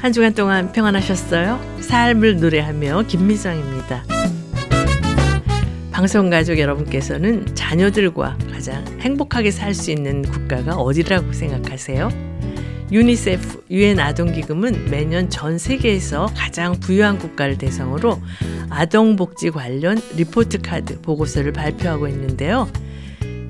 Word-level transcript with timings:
한 0.00 0.14
주간 0.14 0.32
동안 0.32 0.72
평안하셨어요? 0.72 1.60
삶을 1.82 2.40
노래하며 2.40 3.02
김미정입니다. 3.02 4.02
방송 5.90 6.30
가족 6.30 6.58
여러분께서는 6.58 7.54
자녀들과 7.54 8.38
가장 8.50 8.82
행복하게 9.00 9.50
살 9.50 9.74
수 9.74 9.90
있는 9.90 10.22
국가가 10.22 10.76
어디라고 10.76 11.34
생각하세요? 11.34 12.08
유니세프 12.90 13.64
유엔 13.70 14.00
아동 14.00 14.32
기금은 14.32 14.90
매년 14.90 15.28
전 15.28 15.58
세계에서 15.58 16.30
가장 16.34 16.80
부유한 16.80 17.18
국가를 17.18 17.58
대상으로 17.58 18.18
아동 18.70 19.16
복지 19.16 19.50
관련 19.50 20.00
report 20.16 20.62
card 20.62 20.98
보고서를 21.02 21.52
발표하고 21.52 22.08
있는데요. 22.08 22.70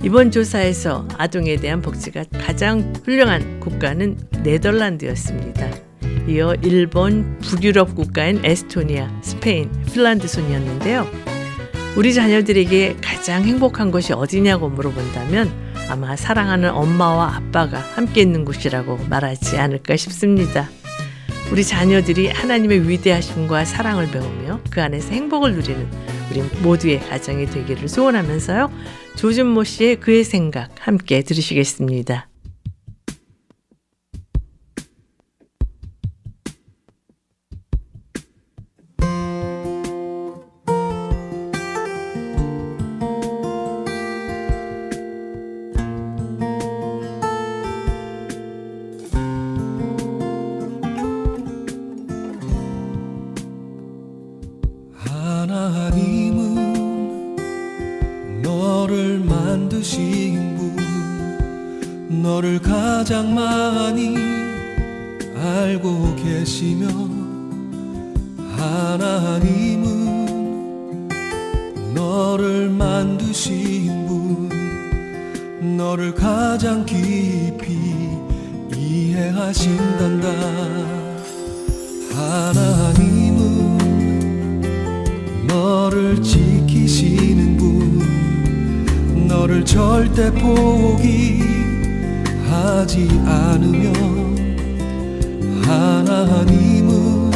이번 0.02 0.32
조사에서 0.32 1.06
아동에 1.16 1.56
대한 1.56 1.80
복지가 1.80 2.24
가장 2.40 2.92
훌륭한 3.04 3.60
국가는 3.60 4.18
네덜란드였습니다. 4.42 5.89
이어 6.30 6.54
일본, 6.62 7.38
북유럽 7.40 7.96
국가인 7.96 8.40
에스토니아, 8.44 9.20
스페인, 9.20 9.68
핀란드 9.92 10.28
순이었는데요. 10.28 11.08
우리 11.96 12.14
자녀들에게 12.14 12.98
가장 13.02 13.42
행복한 13.42 13.90
곳이 13.90 14.12
어디냐고 14.12 14.68
물어본다면 14.68 15.50
아마 15.88 16.14
사랑하는 16.14 16.70
엄마와 16.70 17.34
아빠가 17.34 17.78
함께 17.78 18.20
있는 18.20 18.44
곳이라고 18.44 18.98
말하지 19.08 19.58
않을까 19.58 19.96
싶습니다. 19.96 20.70
우리 21.50 21.64
자녀들이 21.64 22.28
하나님의 22.28 22.88
위대하심과 22.88 23.64
사랑을 23.64 24.08
배우며 24.08 24.60
그 24.70 24.80
안에서 24.80 25.10
행복을 25.10 25.54
누리는 25.54 25.88
우리 26.30 26.42
모두의 26.62 27.00
가정이 27.00 27.46
되기를 27.46 27.88
소원하면서요. 27.88 28.70
조준모 29.16 29.64
씨의 29.64 29.96
그의 29.98 30.22
생각 30.22 30.70
함께 30.78 31.22
들으시겠습니다. 31.22 32.29
하신단다. 79.40 80.28
하나님은 82.14 83.38
너를 85.46 86.22
지키시는 86.22 87.56
분. 87.56 89.26
너를 89.26 89.64
절대 89.64 90.30
포기하지 90.30 91.48
않으며 93.24 93.90
하나님은 95.62 97.30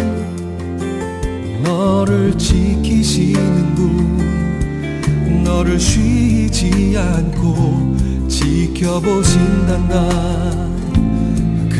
너를 1.65 2.36
지키시는 2.36 3.75
분. 3.75 5.42
너를 5.42 5.81
쉬지 5.81 6.97
않고 6.98 7.97
지켜보신단다. 8.28 9.94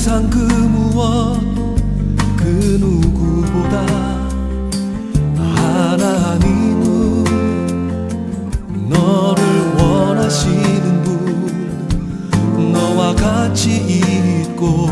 세상 0.00 0.30
그 0.30 0.38
무엇 0.38 1.38
그 2.34 2.78
누구보다 2.80 3.84
하나님은 5.36 7.24
너를 8.88 9.44
원하시는 9.76 11.02
분 11.02 12.72
너와 12.72 13.14
같이 13.14 14.00
있고 14.46 14.88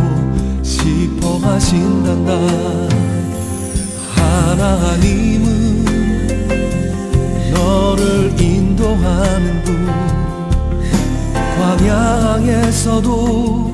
싶어 0.63 1.39
하신단다. 1.39 2.35
하나님은 4.15 5.87
너를 7.55 8.39
인도하는 8.39 9.65
분 9.65 9.87
광양에서도 11.79 13.68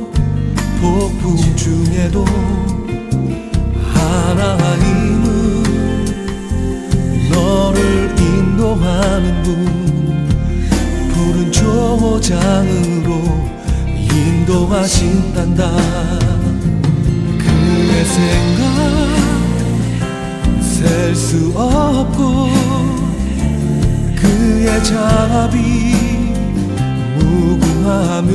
폭풍 0.84 1.56
중에도 1.56 2.26
하나님은 3.94 5.24
너를 7.32 8.14
인도하는 8.20 9.42
분 9.42 10.28
푸른 11.08 11.50
초장으로 11.50 13.14
인도하신단다. 13.88 15.70
그의 17.38 18.04
생각 18.04 18.62
셀 20.60 21.14
수 21.14 21.50
없고 21.56 22.50
그의 24.16 24.84
자비 24.84 25.94
무궁하며 27.18 28.34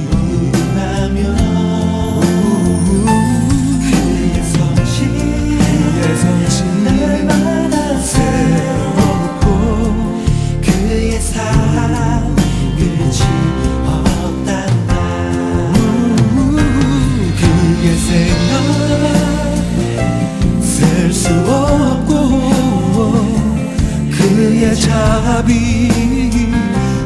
답이 25.41 25.89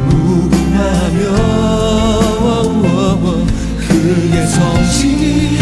무궁하며 0.10 1.20
그의 3.88 4.48
성신이 4.48 5.58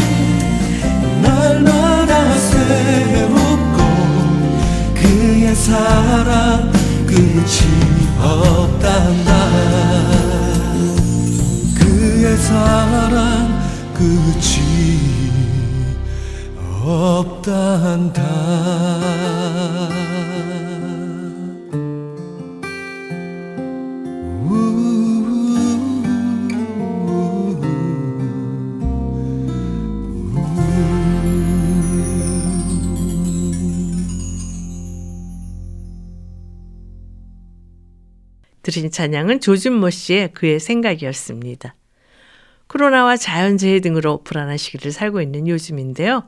날마다 1.22 2.34
새롭고 2.34 3.78
그의 4.96 5.56
사랑 5.56 6.72
끝이 7.06 7.60
없단다. 8.20 9.32
그의 11.76 12.38
사랑 12.38 13.62
끝이 13.94 15.00
없단다. 16.84 18.24
들으신 38.64 38.90
찬양은 38.90 39.40
조준모 39.42 39.92
씨의 39.92 40.34
그의 40.34 40.60
생각이었습니다. 40.60 41.76
코로나와 42.68 43.18
자연재해 43.18 43.82
등으로 43.82 44.24
불안한 44.24 44.58
시기를 44.58 44.92
살고 44.92 45.22
있는 45.22 45.48
요즘인데요. 45.48 46.24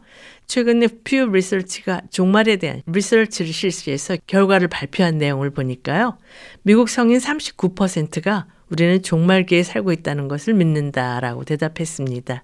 최근에 0.46 0.88
퓨 1.04 1.26
리서치가 1.32 2.02
종말에 2.12 2.58
대한 2.58 2.84
리서치를 2.86 3.52
실시해서 3.52 4.18
결과를 4.28 4.68
발표한 4.68 5.18
내용을 5.18 5.50
보니까요. 5.50 6.20
미국 6.62 6.90
성인 6.90 7.18
39%가 7.18 8.46
우리는 8.70 9.02
종말기에 9.02 9.64
살고 9.64 9.92
있다는 9.92 10.28
것을 10.28 10.54
믿는다라고 10.54 11.46
대답했습니다. 11.46 12.44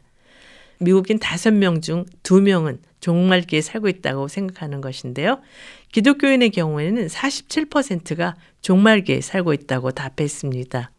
미국인 0.79 1.19
5명 1.19 1.83
중 1.83 2.05
2명은 2.23 2.79
종말기에 3.01 3.61
살고 3.61 3.89
있다고 3.89 4.27
생각하는 4.27 4.79
것인데요. 4.79 5.41
기독교인의 5.91 6.51
경우에는 6.51 7.07
47%가 7.07 8.35
종말기에 8.61 9.21
살고 9.21 9.53
있다고 9.53 9.91
답했습니다. 9.91 10.91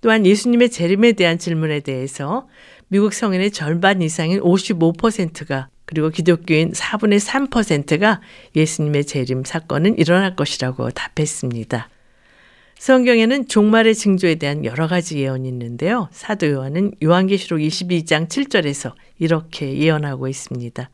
또한 0.00 0.24
예수님의 0.24 0.70
재림에 0.70 1.12
대한 1.12 1.38
질문에 1.38 1.80
대해서 1.80 2.48
미국 2.88 3.12
성인의 3.12 3.50
절반 3.50 4.02
이상인 4.02 4.40
55%가 4.40 5.68
그리고 5.84 6.08
기독교인 6.08 6.72
4분의 6.72 7.18
3%가 7.50 8.20
예수님의 8.54 9.04
재림 9.04 9.44
사건은 9.44 9.98
일어날 9.98 10.36
것이라고 10.36 10.90
답했습니다. 10.90 11.88
성경에는 12.78 13.48
종말의 13.48 13.94
징조에 13.94 14.36
대한 14.36 14.64
여러 14.64 14.86
가지 14.86 15.18
예언이 15.18 15.46
있는데요. 15.48 16.08
사도 16.12 16.50
요한은 16.50 16.92
요한계시록 17.02 17.60
22장 17.60 18.28
7절에서 18.28 18.92
이렇게 19.18 19.76
예언하고 19.76 20.28
있습니다. 20.28 20.88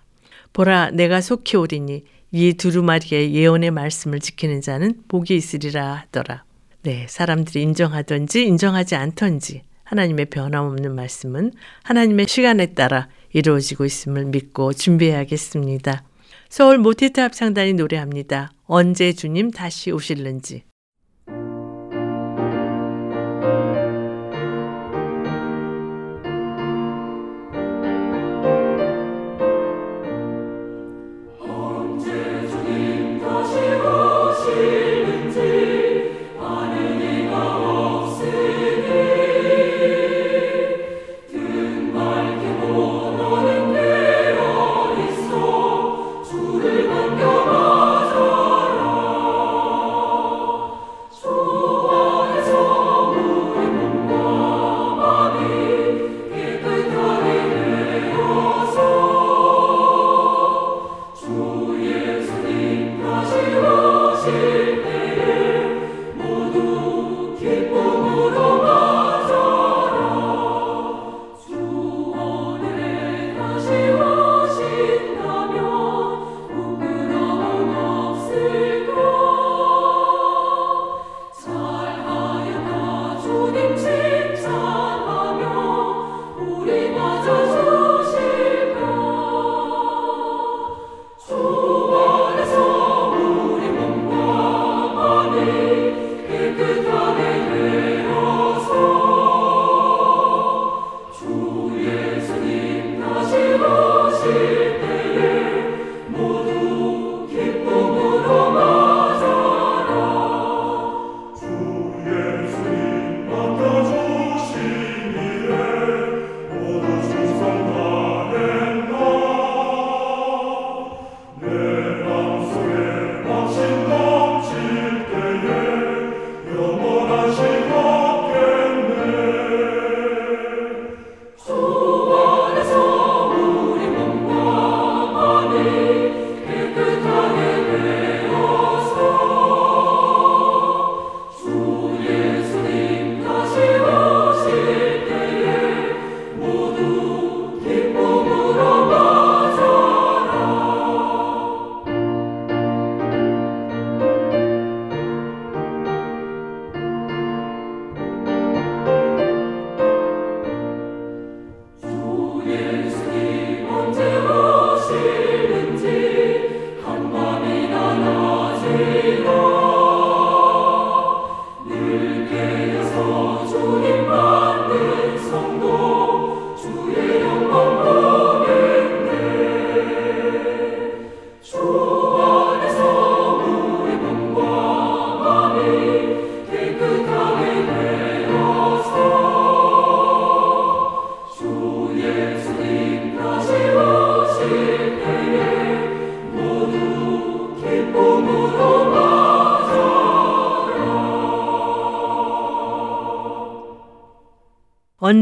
보라 0.57 0.91
내가 0.93 1.21
속히 1.21 1.59
오리니 1.59 2.05
이 2.33 2.55
두루마리의 2.55 3.35
예언의 3.35 3.73
말씀을 3.73 4.21
지키는 4.21 4.63
자는 4.63 5.03
복이 5.07 5.37
있으리라 5.37 6.07
하더라. 6.07 6.45
네, 6.83 7.05
사람들이 7.11 7.61
인정하든지 7.61 8.43
인정하지 8.47 8.95
않던지 8.95 9.65
하나님의 9.85 10.27
변함없는 10.27 10.95
말씀은 10.95 11.53
하나님의 11.83 12.27
시간에 12.27 12.73
따라 12.73 13.09
이루어지고 13.35 13.85
있음을 13.85 14.25
믿고 14.25 14.73
준비해야겠습니다. 14.73 16.05
서울 16.49 16.79
모태트 16.79 17.21
합창단이 17.21 17.75
노래합니다. 17.75 18.51
언제 18.65 19.13
주님 19.13 19.51
다시 19.51 19.91
오실는지. 19.91 20.63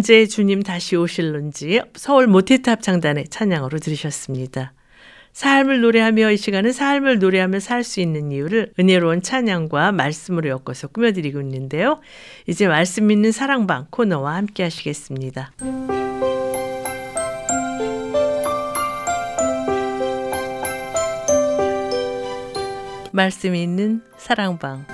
언제 0.05 0.27
주님 0.27 0.63
다시 0.63 0.97
오실런지 0.97 1.81
서울 1.95 2.27
모태탑 2.27 2.83
창단의 2.83 3.29
찬양으로 3.29 3.79
들으셨습니다. 3.79 4.75
삶을 5.33 5.81
노래하며 5.81 6.33
이 6.33 6.37
시간은 6.37 6.73
삶을 6.73 7.21
노래하며 7.21 7.59
살 7.59 7.85
수 7.85 8.01
있는 8.01 8.31
이유를 8.31 8.75
은혜로운 8.79 9.23
찬양과 9.23 9.93
말씀으로 9.93 10.51
엮어서 10.51 10.89
꾸며드리고 10.89 11.41
있는데요. 11.41 12.01
이제 12.47 12.69
말씀 12.69 13.11
있는 13.11 13.33
사랑방 13.33 13.87
코너와 13.89 14.35
함께 14.35 14.65
하시겠습니다. 14.65 15.53
말씀 23.11 23.55
있는 23.55 24.03
사랑방 24.19 24.85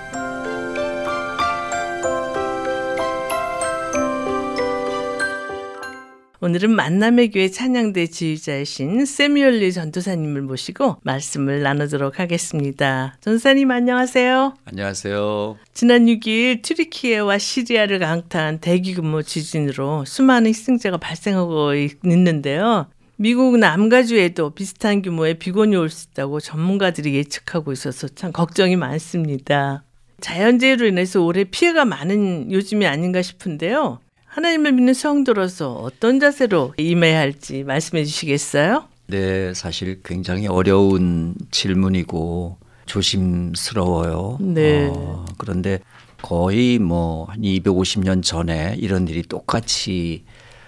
오늘은 6.42 6.70
만남의 6.70 7.32
교회 7.32 7.50
찬양대 7.50 8.06
지휘자이신 8.06 9.04
세미얼리 9.04 9.74
전도사님을 9.74 10.40
모시고 10.40 10.96
말씀을 11.02 11.62
나누도록 11.62 12.18
하겠습니다. 12.18 13.18
전사님 13.20 13.70
안녕하세요. 13.70 14.54
안녕하세요. 14.64 15.58
지난 15.74 16.06
6일 16.06 16.62
튀르키예와 16.62 17.36
시리아를 17.36 17.98
강타한 17.98 18.58
대규모 18.60 19.20
지진으로 19.20 20.06
수많은 20.06 20.48
희생자가 20.48 20.96
발생하고 20.96 21.74
있는데요. 22.04 22.86
미국 23.16 23.58
남가주에도 23.58 24.50
비슷한 24.54 25.02
규모의 25.02 25.38
비곤이 25.38 25.76
올 25.76 25.90
수 25.90 26.06
있다고 26.10 26.40
전문가들이 26.40 27.16
예측하고 27.16 27.70
있어서 27.72 28.08
참 28.08 28.32
걱정이 28.32 28.76
많습니다. 28.76 29.84
자연재해로 30.22 30.86
인해서 30.86 31.20
올해 31.22 31.44
피해가 31.44 31.84
많은 31.84 32.50
요즘이 32.50 32.86
아닌가 32.86 33.20
싶은데요. 33.20 34.00
하나님을 34.34 34.72
믿는 34.72 34.94
성도로서 34.94 35.72
어떤 35.74 36.20
자세로 36.20 36.74
임해야 36.76 37.18
할지 37.18 37.64
말씀해 37.64 38.04
주시겠어요? 38.04 38.84
네, 39.08 39.52
사실 39.54 40.00
굉장히 40.04 40.46
어려운 40.46 41.34
질문이고 41.50 42.56
조심스러워요. 42.86 44.38
네. 44.40 44.88
어, 44.92 45.24
그런데 45.36 45.80
거의 46.22 46.78
뭐 46.78 47.26
한 47.26 47.40
250년 47.40 48.22
전에 48.22 48.76
이런 48.78 49.08
일이 49.08 49.22
똑같이 49.22 50.24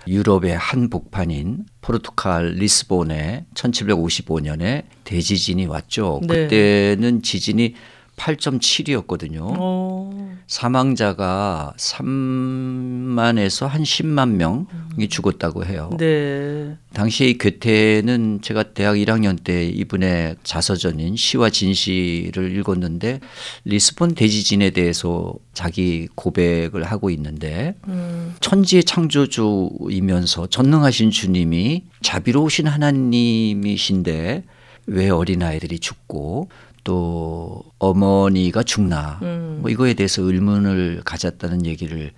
유럽의 0.08 0.56
한복판인 0.56 1.64
포르투갈 1.82 2.54
리스본에 2.54 3.44
1755년에 3.54 4.84
대지진이 5.04 5.66
왔죠. 5.66 6.20
네. 6.22 6.48
그때는 6.48 7.22
지진이 7.22 7.74
8.7이었거든요. 8.16 9.40
어, 9.40 10.36
사망자가 10.46 11.72
3만에서 11.76 13.66
한 13.66 13.82
10만 13.82 14.32
명이 14.32 15.08
죽었다고 15.08 15.64
해요. 15.64 15.90
네. 15.98 16.76
당시 16.92 17.30
이 17.30 17.38
괴테는 17.38 18.40
제가 18.42 18.74
대학 18.74 18.96
1학년 18.96 19.42
때 19.42 19.66
이분의 19.66 20.36
자서전인 20.44 21.16
시와 21.16 21.50
진시를 21.50 22.56
읽었는데 22.56 23.20
리스본 23.64 24.14
대지진에 24.14 24.70
대해서 24.70 25.34
자기 25.54 26.06
고백을 26.14 26.84
하고 26.84 27.10
있는데 27.10 27.74
음, 27.88 28.34
천지의 28.40 28.84
창조주이면서 28.84 30.48
전능하신 30.48 31.10
주님이 31.10 31.84
자비로우신 32.02 32.66
하나님이신데 32.66 34.44
왜 34.86 35.10
어린아이들이 35.10 35.78
죽고 35.78 36.48
또 36.84 37.62
어머니가 37.78 38.62
죽나 38.62 39.18
음. 39.22 39.58
뭐 39.60 39.70
이거에 39.70 39.94
대해서 39.94 40.22
의문을 40.22 41.02
가졌다는 41.04 41.66
얘기를 41.66 42.12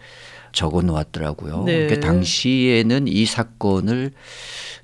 적어 0.52 0.82
놓았더라고요. 0.82 1.64
네. 1.64 1.86
그러니까 1.86 2.06
당시에는 2.06 3.08
이 3.08 3.26
사건을 3.26 4.12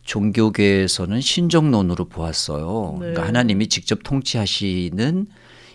종교계에서는 0.05 1.21
신정론으로 1.21 2.07
보았어요. 2.07 2.95
네. 2.95 2.99
그러니까 2.99 3.27
하나님이 3.27 3.69
직접 3.69 4.03
통치하시는 4.03 5.27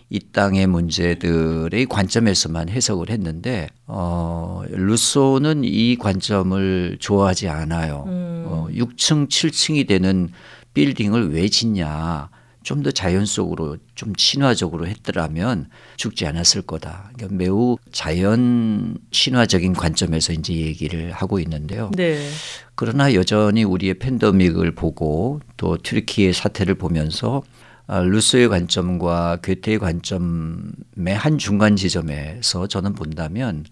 이 0.10 0.20
땅의 0.32 0.68
문제들의 0.68 1.88
관점에서만 1.88 2.70
해석을 2.70 3.10
했는데 3.10 3.68
어, 3.88 4.64
루소는 4.70 5.64
이 5.64 5.96
관점을 5.96 6.98
좋아하지 7.00 7.48
않아요. 7.50 8.04
음. 8.08 8.44
어, 8.48 8.68
6층, 8.72 9.30
7층이 9.30 9.88
되는 9.88 10.30
빌딩을 10.74 11.34
왜 11.34 11.48
짓냐? 11.48 12.30
좀 12.66 12.82
더 12.82 12.92
자연 12.92 13.26
속으로 13.26 13.78
좀 13.94 14.16
친화적으로 14.16 14.88
했더라면 14.88 15.70
죽지 15.98 16.26
않았을 16.26 16.64
거다. 16.64 17.12
그러니까 17.16 17.38
매우 17.38 17.78
자연 17.92 18.98
친화적인 19.12 19.74
관점에서 19.74 20.34
이제 20.34 20.54
얘기를 20.54 21.12
하고 21.12 21.40
있는데요. 21.40 21.92
네. 21.96 22.28
그러나 22.74 23.14
여전히 23.14 23.64
우리의 23.64 24.00
팬데믹을 24.00 24.74
보고 24.74 25.40
또 25.58 25.78
튀르키의 25.78 26.34
사태를 26.34 26.76
보면서 26.76 27.44
아, 27.88 28.02
루소의 28.02 28.50
관점과 28.50 29.38
괴테의 29.44 29.78
관점의 29.78 31.16
한 31.16 31.38
중간 31.38 31.76
지점에서 31.76 32.68
저는 32.68 32.94
본다면 32.94 33.64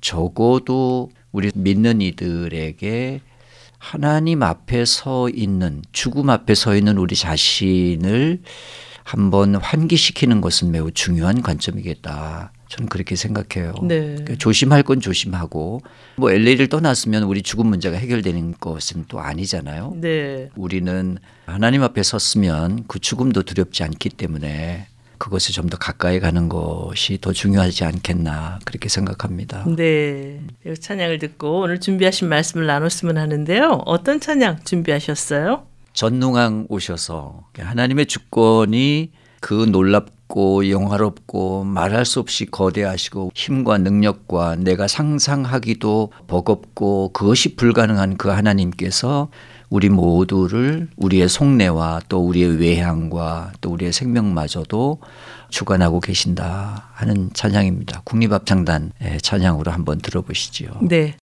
적어도 0.00 1.10
우리 1.32 1.50
믿는 1.54 2.00
이들에게 2.00 3.20
하나님 3.78 4.42
앞에 4.42 4.84
서 4.84 5.28
있는 5.28 5.82
죽음 5.92 6.30
앞에 6.30 6.54
서 6.54 6.74
있는 6.76 6.98
우리 6.98 7.14
자신을 7.14 8.40
한번 9.04 9.54
환기시키는 9.54 10.40
것은 10.40 10.72
매우 10.72 10.90
중요한 10.90 11.42
관점이겠다. 11.42 12.52
저는 12.68 12.88
그렇게 12.88 13.14
생각해요. 13.14 13.74
네. 13.82 14.00
그러니까 14.00 14.34
조심할 14.36 14.82
건 14.82 15.00
조심하고 15.00 15.82
뭐 16.16 16.32
LA를 16.32 16.66
떠났으면 16.66 17.22
우리 17.22 17.42
죽음 17.42 17.68
문제가 17.68 17.96
해결되는 17.96 18.54
것은 18.58 19.04
또 19.06 19.20
아니잖아요. 19.20 19.94
네. 20.00 20.50
우리는 20.56 21.18
하나님 21.46 21.84
앞에 21.84 22.02
섰으면 22.02 22.84
그 22.88 22.98
죽음도 22.98 23.42
두렵지 23.42 23.84
않기 23.84 24.10
때문에 24.10 24.88
그것을 25.18 25.52
좀더 25.54 25.76
가까이 25.76 26.20
가는 26.20 26.48
것이 26.48 27.18
더 27.20 27.32
중요하지 27.32 27.84
않겠나 27.84 28.60
그렇게 28.64 28.88
생각합니다. 28.88 29.64
네. 29.76 30.40
이 30.66 30.74
찬양을 30.74 31.18
듣고 31.18 31.60
오늘 31.60 31.80
준비하신 31.80 32.28
말씀을 32.28 32.66
나눴으면 32.66 33.18
하는데요. 33.18 33.82
어떤 33.86 34.20
찬양 34.20 34.60
준비하셨어요? 34.64 35.66
전능왕 35.92 36.66
오셔서 36.68 37.44
하나님의 37.56 38.06
주권이 38.06 39.10
그 39.40 39.54
놀랍고 39.70 40.70
영화롭고 40.70 41.64
말할 41.64 42.04
수 42.04 42.20
없이 42.20 42.46
거대하시고 42.46 43.30
힘과 43.34 43.78
능력과 43.78 44.56
내가 44.56 44.88
상상하기도 44.88 46.12
버겁고 46.26 47.12
그것이 47.12 47.56
불가능한 47.56 48.16
그 48.16 48.28
하나님께서 48.28 49.28
우리 49.68 49.88
모두를 49.88 50.88
우리의 50.96 51.28
속내와 51.28 52.02
또 52.08 52.26
우리의 52.26 52.58
외향과 52.60 53.52
또 53.60 53.70
우리의 53.72 53.92
생명마저도 53.92 55.00
주관하고 55.50 56.00
계신다 56.00 56.90
하는 56.92 57.30
찬양입니다. 57.32 58.02
국립합창단의 58.04 59.20
찬양으로 59.22 59.72
한번 59.72 59.98
들어보시지요. 59.98 60.70
네. 60.82 61.16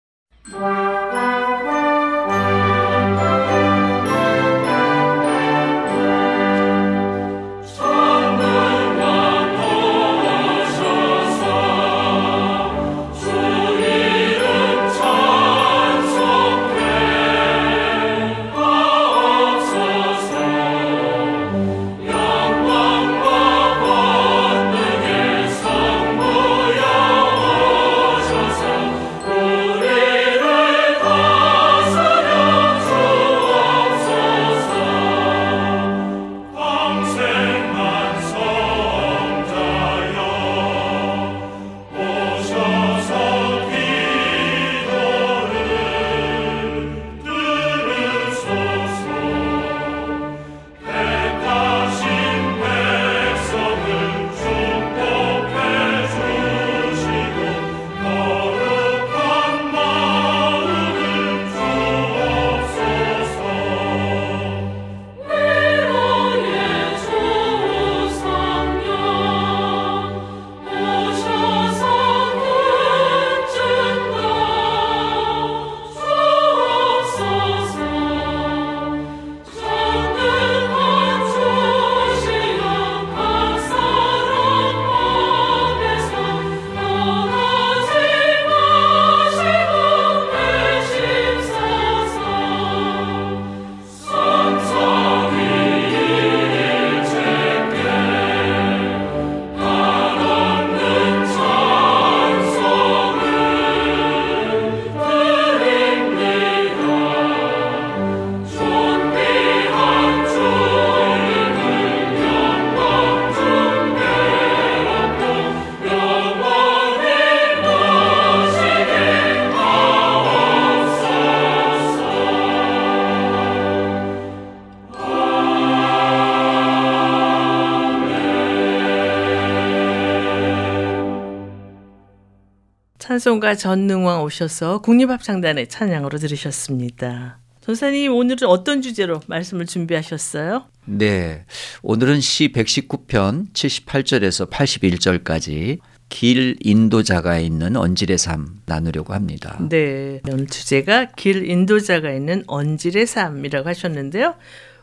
찬송가 133.14 133.54
전능왕 133.54 134.24
오셔서 134.24 134.82
국립합창단의 134.82 135.68
찬양으로 135.68 136.18
들으셨습니다. 136.18 137.38
전사님 137.62 138.12
오늘은 138.12 138.48
어떤 138.48 138.82
주제로 138.82 139.20
말씀을 139.28 139.68
준비하셨어요? 139.68 140.66
네. 140.86 141.46
오늘은 141.84 142.22
시 142.22 142.52
119편 142.52 143.54
78절에서 143.54 144.50
81절까지 144.50 145.78
길 146.10 146.56
인도자가 146.60 147.38
있는 147.38 147.76
언질의 147.76 148.18
삶 148.18 148.48
나누려고 148.66 149.14
합니다. 149.14 149.60
네. 149.70 150.20
오늘 150.32 150.48
주제가 150.48 151.12
길 151.16 151.48
인도자가 151.48 152.12
있는 152.12 152.44
언질의 152.48 153.06
삶이라고 153.06 153.70
하셨는데요. 153.70 154.34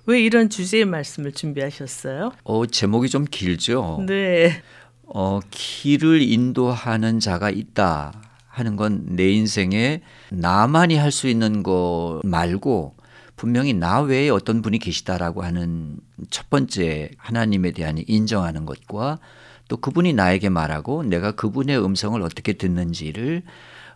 왜 0.07 0.21
이런 0.21 0.49
주제의 0.51 0.85
말씀을 0.85 1.33
준비하셨어요? 1.33 2.33
어, 2.45 2.67
제목이 2.67 3.09
좀 3.09 3.25
길죠. 3.29 4.05
네. 4.07 4.63
어, 5.13 5.41
길을 5.51 6.23
인도하는 6.23 7.21
자가 7.21 7.51
있다 7.51 8.13
하는 8.49 8.77
건 8.77 9.03
내 9.07 9.31
인생에 9.33 10.03
나만이 10.31 10.97
할 10.97 11.11
수 11.11 11.29
있는 11.29 11.63
거 11.63 12.21
말고 12.25 12.95
분명히 13.37 13.73
나 13.73 14.01
외에 14.01 14.29
어떤 14.29 14.61
분이 14.63 14.79
계시다라고 14.79 15.43
하는 15.43 15.97
첫 16.31 16.51
번째 16.51 17.11
하나님에 17.17 17.73
대한 17.73 18.03
인정하는 18.07 18.67
것과 18.67 19.19
또 19.69 19.77
그분이 19.79 20.13
나에게 20.13 20.49
말하고 20.51 21.05
내가 21.05 21.33
그분의 21.33 21.83
음성을 21.83 22.21
어떻게 22.23 22.53
듣는지를 22.55 23.43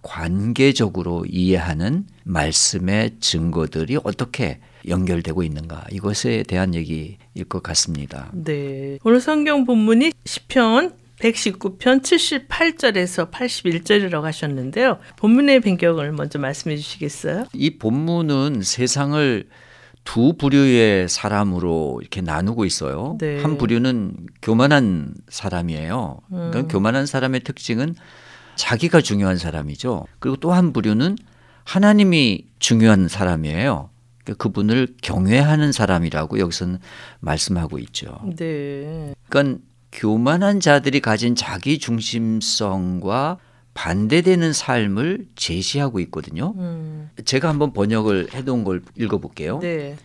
관계적으로 0.03 1.25
이해하는 1.29 2.07
말씀의 2.25 3.17
증거들이 3.21 3.99
어떻게 4.05 4.61
연결되고 4.87 5.43
있는가 5.43 5.85
이것에 5.91 6.43
대한 6.47 6.75
얘기일 6.75 7.17
것 7.49 7.63
같습니다. 7.63 8.31
네. 8.33 8.99
오늘 9.05 9.21
성경 9.21 9.65
본문이 9.65 10.13
시편 10.25 10.95
119편 11.21 12.03
78절에서 12.03 13.31
81절이라고 13.31 14.23
하셨는데요. 14.23 14.99
본문의 15.17 15.61
변경을 15.61 16.13
먼저 16.13 16.39
말씀해 16.39 16.77
주시겠어요? 16.77 17.47
이 17.53 17.79
본문은 17.79 18.63
세상을 18.63 19.49
두 20.05 20.35
부류의 20.37 21.09
사람으로 21.09 21.99
이렇게 22.03 22.21
나누고 22.21 22.65
있어요. 22.67 23.17
네. 23.21 23.41
한 23.41 23.57
부류는 23.57 24.27
교만한 24.43 25.15
사람이에요. 25.29 26.19
그러니까 26.29 26.63
교만한 26.67 27.07
사람의 27.07 27.41
특징은 27.41 27.95
자기가 28.57 29.01
중요한 29.01 29.39
사람이죠. 29.39 30.07
그리고 30.19 30.37
또 30.37 30.53
한 30.53 30.73
부류는 30.73 31.17
하나님이 31.65 32.45
중요한 32.59 33.09
사람이에요. 33.09 33.89
그러니까 34.25 34.43
그분을 34.43 34.89
경외하는 35.03 35.73
사람이라고 35.73 36.39
여기서는 36.39 36.79
말씀하고 37.21 37.79
있죠. 37.79 38.21
네. 38.37 39.15
그러니까 39.29 39.63
교만한 39.95 40.61
자들이 40.61 41.01
가진 41.01 41.35
자기 41.37 41.79
중심성과 41.79 43.39
반대되는 43.75 44.53
삶을 44.53 45.27
제시하고 45.37 46.01
있거든요. 46.01 46.55
음. 46.59 47.11
제가 47.25 47.49
한번 47.49 47.73
번역을 47.73 48.29
해놓은 48.33 48.65
걸 48.65 48.83
읽어볼게요. 48.97 49.61
네. 49.61 49.97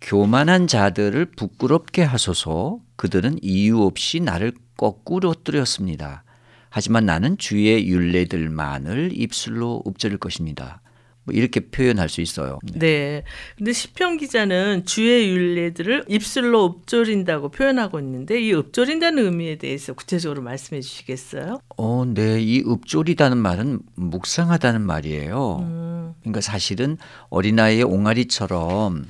교만한 0.00 0.66
자들을 0.66 1.24
부끄럽게 1.36 2.02
하소서 2.02 2.80
그들은 2.96 3.38
이유 3.40 3.82
없이 3.82 4.20
나를 4.20 4.52
거꾸로 4.76 5.32
뜨렸습니다. 5.32 6.24
하지만 6.68 7.06
나는 7.06 7.38
주의 7.38 7.88
윤례들만을 7.88 9.12
입술로 9.14 9.82
읊조릴 9.86 10.18
것입니다. 10.18 10.80
뭐 11.26 11.34
이렇게 11.34 11.60
표현할 11.60 12.08
수 12.08 12.20
있어요. 12.20 12.60
네. 12.72 13.24
근데 13.58 13.72
시편 13.72 14.16
기자는 14.16 14.84
주의 14.86 15.28
윤례들을 15.28 16.04
입술로 16.08 16.76
읊조린다고 16.80 17.50
표현하고 17.50 17.98
있는데 17.98 18.40
이 18.40 18.54
읊조린다는 18.54 19.24
의미에 19.24 19.56
대해서 19.56 19.92
구체적으로 19.92 20.40
말씀해 20.42 20.80
주시겠어요? 20.80 21.60
어, 21.76 22.04
네. 22.06 22.40
이 22.40 22.62
읊조리다는 22.64 23.38
말은 23.38 23.80
묵상하다는 23.96 24.82
말이에요. 24.82 25.58
음. 25.62 26.14
그러니까 26.20 26.40
사실은 26.40 26.96
어린아이의 27.30 27.82
옹알이처럼 27.82 29.06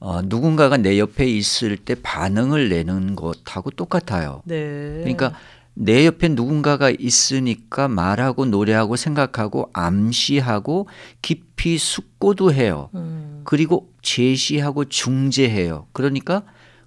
어, 0.00 0.22
누군가가 0.22 0.76
내 0.76 0.98
옆에 0.98 1.26
있을 1.26 1.76
때 1.76 1.94
반응을 2.02 2.68
내는 2.68 3.14
것하고 3.14 3.70
똑같아요. 3.70 4.42
네. 4.44 5.00
그러니까 5.02 5.34
내 5.74 6.06
옆에 6.06 6.28
누군가가 6.28 6.90
있으니까 6.90 7.88
말하고 7.88 8.46
노래하고 8.46 8.96
생각하고 8.96 9.70
암시하고 9.72 10.88
깊이 11.22 11.78
숙고도 11.78 12.52
해요. 12.52 12.90
음. 12.94 13.42
그리고 13.44 13.90
제시하고 14.02 14.84
중재해요. 14.86 15.86
그러니까 15.92 16.42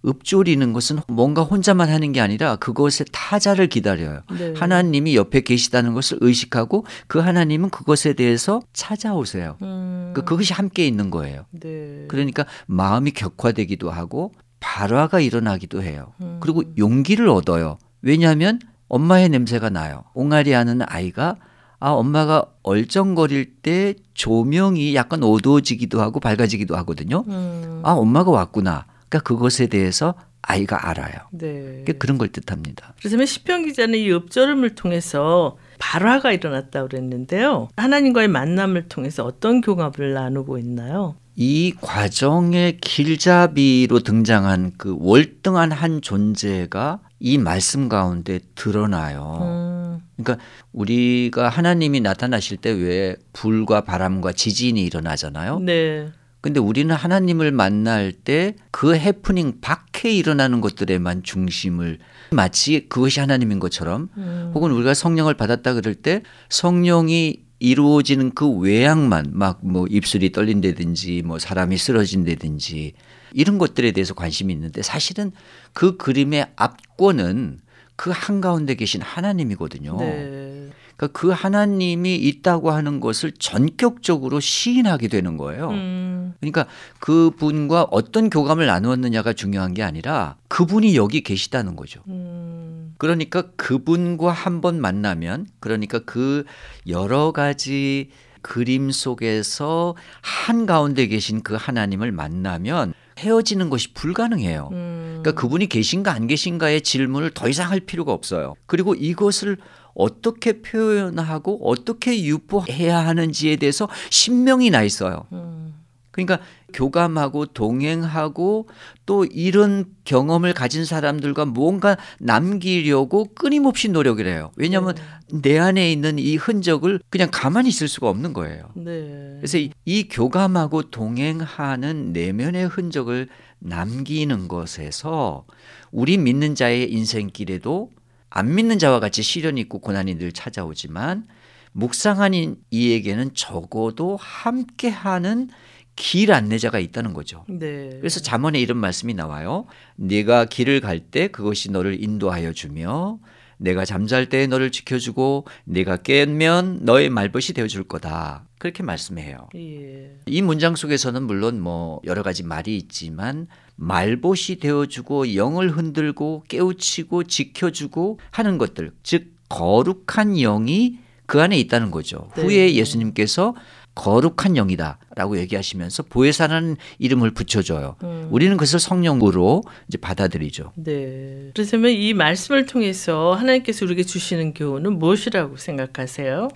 읊조리는 0.06 0.74
것은 0.74 1.00
뭔가 1.08 1.43
혼자만 1.43 1.89
하는 1.89 2.12
게 2.12 2.19
아니라 2.19 2.58
그것의 2.58 3.06
타자를 3.12 3.67
기다려요. 3.67 4.22
네. 4.38 4.54
하나님이 4.56 5.15
옆에 5.15 5.41
계시다는 5.41 5.93
것을 5.93 6.17
의식하고 6.19 6.86
그 7.08 7.19
하나님은 7.19 7.69
그것에 7.69 8.13
대해서 8.13 8.62
찾아오세요. 8.74 9.58
음. 9.62 10.12
그 10.13 10.24
그것이 10.24 10.54
함께 10.54 10.86
있는 10.86 11.10
거예요. 11.10 11.46
네. 11.52 12.06
그러니까 12.10 12.46
마음이 12.67 13.12
격화되기도 13.12 13.89
하고 13.89 14.34
발화가 14.60 15.19
일어나기도 15.22 15.82
해요. 15.82 16.13
음. 16.22 16.38
그리고 16.41 16.63
용기를 16.78 17.30
얻어요. 17.30 17.78
왜냐하면 18.02 18.60
엄마의 18.88 19.30
냄새가 19.30 19.69
나요. 19.69 20.04
옹알이 20.13 20.52
하는 20.52 20.82
아이가 20.86 21.38
아 21.80 21.89
엄마가 21.89 22.46
얼쩡거릴 22.63 23.56
때 23.62 23.96
조명이 24.13 24.96
약간 24.96 25.24
어두워지기도 25.24 26.02
하고 26.02 26.19
밝아지기도 26.19 26.78
하거든요. 26.78 27.26
음. 27.28 27.82
아 27.84 27.91
엄마가 27.91 28.32
왔구나. 28.32 28.86
그러니까 29.10 29.19
그것에 29.28 29.67
대해서 29.67 30.15
아이가 30.41 30.89
알아요. 30.89 31.13
네. 31.32 31.84
그런 32.00 32.17
걸 32.17 32.28
뜻합니다. 32.30 32.93
그렇다면 33.00 33.26
시편 33.26 33.65
기자는 33.65 33.98
이 33.98 34.12
읊조름을 34.12 34.76
통해서 34.76 35.58
발화가 35.80 36.32
일어났다고 36.32 36.89
그랬는데요. 36.89 37.69
하나님과의 37.78 38.28
만남을 38.28 38.89
통해서 38.89 39.24
어떤 39.24 39.62
교감을 39.62 40.13
나누고 40.13 40.58
있나요? 40.60 41.15
이 41.36 41.74
과정의 41.82 42.78
길잡이로 42.78 44.00
등장한 44.00 44.74
그 44.78 44.96
월등한 45.00 45.72
한 45.72 46.02
존재가 46.02 47.00
이 47.26 47.38
말씀 47.38 47.88
가운데 47.88 48.40
드러나요. 48.54 49.40
음. 49.42 50.02
그러니까 50.18 50.46
우리가 50.74 51.48
하나님이 51.48 52.02
나타나실 52.02 52.58
때 52.58 52.72
왜 52.72 53.16
불과 53.32 53.80
바람과 53.82 54.34
지진이 54.34 54.84
일어나잖아요. 54.84 55.60
네. 55.60 56.10
근데 56.42 56.60
우리는 56.60 56.94
하나님을 56.94 57.52
만날 57.54 58.12
때 58.12 58.56
그 58.72 58.98
해프닝 58.98 59.62
밖에 59.62 60.12
일어나는 60.12 60.60
것들에만 60.60 61.24
중심을 61.24 62.00
마치 62.32 62.90
그것이 62.90 63.22
하나님인 63.22 63.60
것처럼 63.60 64.10
음. 64.18 64.52
혹은 64.54 64.72
우리가 64.72 64.94
성령을 64.94 65.36
받았다 65.36 65.76
그럴 65.76 65.96
때 65.96 66.24
성령이 66.50 67.40
이루어지는 67.63 68.32
그 68.36 68.45
외양만 68.49 69.32
막 69.32 69.54
뭐 69.63 69.88
입술이 69.89 70.34
떨린다든지 70.34 71.23
뭐 71.23 71.39
사람이 71.39 71.78
쓰러진다든지 71.78 72.93
이런 73.34 73.58
것들에 73.58 73.91
대해서 73.91 74.13
관심이 74.13 74.52
있는데 74.54 74.82
사실은 74.82 75.32
그 75.71 75.95
그림의 75.95 76.47
앞권은 76.58 77.60
그 77.95 78.12
한가운데 78.13 78.76
계신 78.76 79.02
하나님이거든요. 79.02 79.97
네. 79.97 80.69
그러니까 80.97 81.19
그 81.19 81.30
하나님이 81.30 82.15
있다고 82.15 82.71
하는 82.71 82.99
것을 82.99 83.32
전격적으로 83.32 84.39
시인하게 84.41 85.08
되는 85.08 85.38
거예요. 85.38 85.69
음. 85.69 86.34
그러니까 86.41 86.65
그분과 86.99 87.88
어떤 87.91 88.30
교감을 88.30 88.65
나누었느냐가 88.65 89.32
중요한 89.32 89.73
게 89.73 89.84
아니라 89.84 90.36
그분이 90.49 90.95
여기 90.97 91.21
계시다는 91.21 91.76
거죠. 91.78 92.02
음. 92.08 92.83
그러니까 93.04 93.42
그분과 93.58 94.32
한번 94.32 94.80
만나면 94.80 95.48
그러니까 95.60 96.00
그 96.00 96.46
여러 96.88 97.34
가지 97.34 98.12
그림 98.42 98.92
속에서 98.92 99.98
한 100.22 100.66
가운데 100.66 101.08
계신 101.08 101.44
그 101.44 101.54
하나님을 101.56 102.13
만나면 102.13 102.94
헤어지는 103.20 103.70
것이 103.70 103.94
불가능해요. 103.94 104.70
음. 104.72 105.20
그러니까 105.22 105.34
그분이 105.34 105.68
계신가 105.68 106.13
안 106.13 106.28
계신가의 106.28 106.80
질문을 106.80 107.32
더 107.32 107.50
이상 107.50 107.72
할 107.72 107.82
필요가 107.82 108.13
없어요. 108.13 108.54
그리고 108.68 108.96
이것을 108.96 109.58
어떻게 109.94 110.62
표현하고 110.62 111.70
어떻게 111.70 112.24
유포해야 112.24 113.06
하는지에 113.06 113.58
대해서 113.58 113.89
신명이 114.12 114.70
나 114.70 114.82
있어요. 114.82 115.28
음. 115.34 115.74
그러니까 116.12 116.39
교감하고 116.74 117.48
동행하고 117.48 118.68
또 119.06 119.26
이런 119.26 119.86
경험을 120.06 120.54
가진 120.54 120.86
사람들과 120.86 121.46
뭔가 121.46 121.98
남기려고 122.20 123.34
끊임없이 123.34 123.90
노력을 123.90 124.26
해요. 124.26 124.52
왜냐하면 124.56 124.96
내 125.32 125.58
안에 125.58 125.92
있는 125.92 126.20
이 126.20 126.36
흔적을 126.36 127.00
그냥 127.10 127.30
가만히 127.32 127.70
있을 127.70 127.88
수가 127.88 128.10
없는 128.10 128.34
거예요. 128.34 128.70
네. 128.76 129.36
그래서 129.38 129.58
이, 129.58 129.72
이 129.86 130.08
교감하고 130.08 130.90
동행하는 130.90 132.14
내면의 132.14 132.68
흔적을 132.68 133.28
남기는 133.60 134.48
것에서 134.48 135.46
우리 135.92 136.18
믿는 136.18 136.56
자의 136.56 136.92
인생길에도 136.92 137.92
안 138.30 138.56
믿는 138.56 138.80
자와 138.80 139.00
같이 139.00 139.22
시련이 139.22 139.62
있고 139.62 139.80
고난이 139.80 140.18
늘 140.18 140.32
찾아오지만 140.32 141.28
묵상한 141.74 142.56
이에게는 142.72 143.32
적어도 143.34 144.18
함께하는 144.20 145.50
길 145.95 146.32
안내자가 146.34 146.79
있다는 146.79 147.13
거죠. 147.13 147.45
네. 147.47 147.89
그래서 147.99 148.19
잠언에 148.19 148.60
이런 148.60 148.77
말씀이 148.77 149.13
나와요. 149.13 149.65
네가 149.95 150.45
길을 150.45 150.82
갈 150.82 150.99
때 151.12 151.27
그것이 151.27 151.71
너를 151.71 152.01
인도하여 152.03 152.53
주며 152.53 153.19
내가 153.58 153.86
잠잘 153.86 154.29
때 154.29 154.47
너를 154.47 154.71
지켜주고 154.71 155.45
내가 155.65 155.97
깨면 155.97 156.79
너의 156.82 157.10
말벗이 157.10 157.53
되어줄 157.53 157.84
거다. 157.84 158.45
그렇게 158.58 158.84
말씀해요. 158.84 159.49
예. 159.56 160.17
이 160.25 160.41
문장 160.41 160.75
속에서는 160.75 161.23
물론 161.23 161.62
뭐 161.62 162.01
여러 162.06 162.23
가지 162.23 162.43
말이 162.43 162.75
있지만 162.77 163.47
말봇이 163.75 164.58
되어주고 164.60 165.36
영을 165.36 165.69
흔들고 165.69 166.45
깨우치고 166.47 167.25
지켜주고 167.25 168.19
하는 168.32 168.58
것들, 168.58 168.91
즉 169.03 169.34
거룩한 169.49 170.36
영이 170.36 170.97
그 171.25 171.41
안에 171.41 171.58
있다는 171.60 171.91
거죠. 171.91 172.29
네. 172.36 172.41
후에 172.41 172.73
예수님께서 172.75 173.56
거룩한 173.95 174.58
영이다라고 174.58 175.38
얘기하시면서 175.38 176.03
보혜사라는 176.03 176.77
이름을 176.97 177.32
붙여줘요. 177.32 177.95
음. 178.03 178.27
우리는 178.32 178.58
그것을 178.58 178.79
성령으로 178.79 179.63
이제 179.88 179.97
받아들이죠. 179.97 180.71
네. 180.75 181.51
그렇다면 181.53 181.91
이 181.91 182.13
말씀을 182.13 182.65
통해서 182.65 183.34
하나님께서 183.34 183.86
우리에게 183.86 184.03
주시는 184.03 184.53
교훈은 184.53 184.97
무엇이라고 184.97 185.58
생각하세요? 185.58 186.49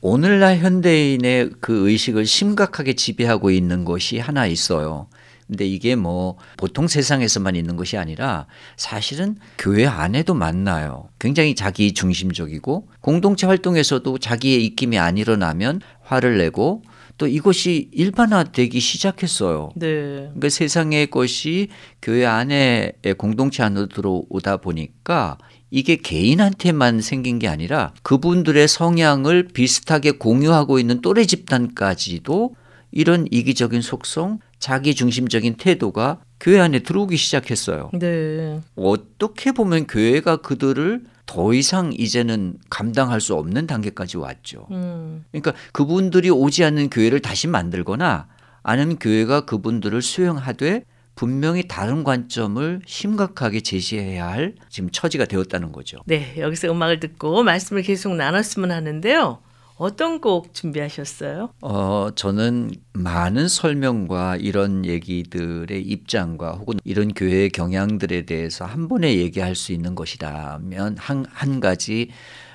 오늘날 0.00 0.58
현대인의 0.58 1.50
그 1.60 1.88
의식을 1.88 2.26
심각하게 2.26 2.94
지배하고 2.94 3.50
있는 3.50 3.84
것이 3.84 4.18
하나 4.18 4.46
있어요. 4.46 5.08
근데 5.48 5.66
이게 5.66 5.96
뭐 5.96 6.36
보통 6.58 6.86
세상에서만 6.86 7.56
있는 7.56 7.76
것이 7.76 7.96
아니라 7.96 8.46
사실은 8.76 9.36
교회 9.56 9.86
안에도 9.86 10.34
만나요. 10.34 11.08
굉장히 11.18 11.54
자기 11.54 11.94
중심적이고 11.94 12.88
공동체 13.00 13.46
활동에서도 13.46 14.18
자기의 14.18 14.64
입김이 14.66 14.98
안 14.98 15.16
일어나면 15.16 15.80
화를 16.02 16.38
내고 16.38 16.82
또 17.16 17.26
이것이 17.26 17.88
일반화되기 17.92 18.78
시작했어요. 18.78 19.70
네. 19.74 19.88
그러니까 19.88 20.50
세상의 20.50 21.08
것이 21.08 21.68
교회 22.00 22.24
안에 22.26 22.92
공동체 23.16 23.62
안으로 23.62 23.88
들어오다 23.88 24.58
보니까 24.58 25.38
이게 25.70 25.96
개인한테만 25.96 27.00
생긴 27.00 27.38
게 27.38 27.48
아니라 27.48 27.92
그분들의 28.02 28.68
성향을 28.68 29.48
비슷하게 29.52 30.12
공유하고 30.12 30.78
있는 30.78 31.00
또래 31.00 31.24
집단까지도 31.24 32.54
이런 32.90 33.26
이기적인 33.30 33.82
속성, 33.82 34.38
자기 34.58 34.94
중심적인 34.94 35.54
태도가 35.54 36.20
교회 36.40 36.60
안에 36.60 36.80
들어오기 36.80 37.16
시작했어요. 37.16 37.90
네. 37.94 38.60
어떻게 38.76 39.52
보면 39.52 39.86
교회가 39.86 40.38
그들을 40.38 41.02
더 41.26 41.52
이상 41.52 41.92
이제는 41.92 42.56
감당할 42.70 43.20
수 43.20 43.34
없는 43.34 43.66
단계까지 43.66 44.16
왔죠. 44.16 44.66
음. 44.70 45.24
그러니까 45.30 45.52
그분들이 45.72 46.30
오지 46.30 46.64
않는 46.64 46.90
교회를 46.90 47.20
다시 47.20 47.46
만들거나 47.46 48.26
아니면 48.62 48.98
교회가 48.98 49.42
그분들을 49.42 50.00
수용하되 50.00 50.84
분명히 51.14 51.66
다른 51.66 52.04
관점을 52.04 52.80
심각하게 52.86 53.60
제시해야 53.60 54.28
할 54.28 54.54
지금 54.68 54.88
처지가 54.90 55.24
되었다는 55.24 55.72
거죠. 55.72 55.98
네, 56.06 56.34
여기서 56.38 56.70
음악을 56.70 57.00
듣고 57.00 57.42
말씀을 57.42 57.82
계속 57.82 58.14
나눴으면 58.14 58.70
하는데요. 58.70 59.40
어떤 59.78 60.20
곡 60.20 60.52
준비하셨어요? 60.54 61.50
어, 61.62 62.08
저는 62.14 62.72
많은 62.94 63.46
설명과 63.46 64.36
이런 64.36 64.84
얘기들의 64.84 65.80
입장과 65.80 66.52
혹은 66.52 66.80
이런 66.82 67.14
교회의 67.14 67.50
경향들에 67.50 68.22
대해서 68.26 68.64
한 68.64 68.88
번에 68.88 69.16
얘기할 69.16 69.54
수 69.54 69.72
있는 69.72 69.94
것이라면 69.94 70.96
한, 70.98 71.24
한 71.30 71.60
가지 71.60 72.10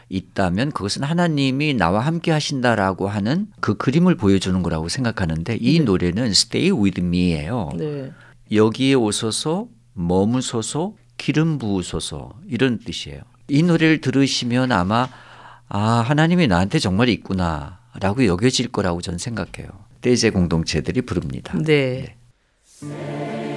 있다면 0.10 0.72
그것은 0.72 1.04
하나님이 1.04 1.74
나와 1.76 2.02
함께 2.02 2.32
하신다라고 2.32 3.08
하는 3.08 3.48
그 3.62 3.76
그림을 3.76 4.16
보여주는 4.16 4.62
거라고 4.62 4.90
생각하는데 4.90 5.58
이 5.62 5.80
네. 5.80 5.86
노래는 5.86 6.28
Stay 6.28 6.72
With 6.72 7.02
Me예요. 7.02 7.70
네. 7.78 8.12
여기에 8.52 8.96
오소서 8.96 9.70
머무소서 9.94 10.94
기름 11.18 11.58
부으소서 11.58 12.34
이런 12.48 12.80
뜻이에요. 12.80 13.22
이 13.48 13.64
노래를 13.64 14.02
들으시면 14.02 14.74
아마 14.74 15.08
아 15.76 16.04
하나님이 16.08 16.46
나한테 16.46 16.78
정말 16.78 17.10
있구나 17.10 17.80
라고 18.00 18.24
여겨질 18.28 18.72
거라고 18.72 19.02
저는 19.02 19.18
생각해요. 19.18 19.70
떼제 20.02 20.30
공동체들이 20.30 21.02
부릅니다. 21.02 21.58
네. 21.58 22.16
내 22.82 23.53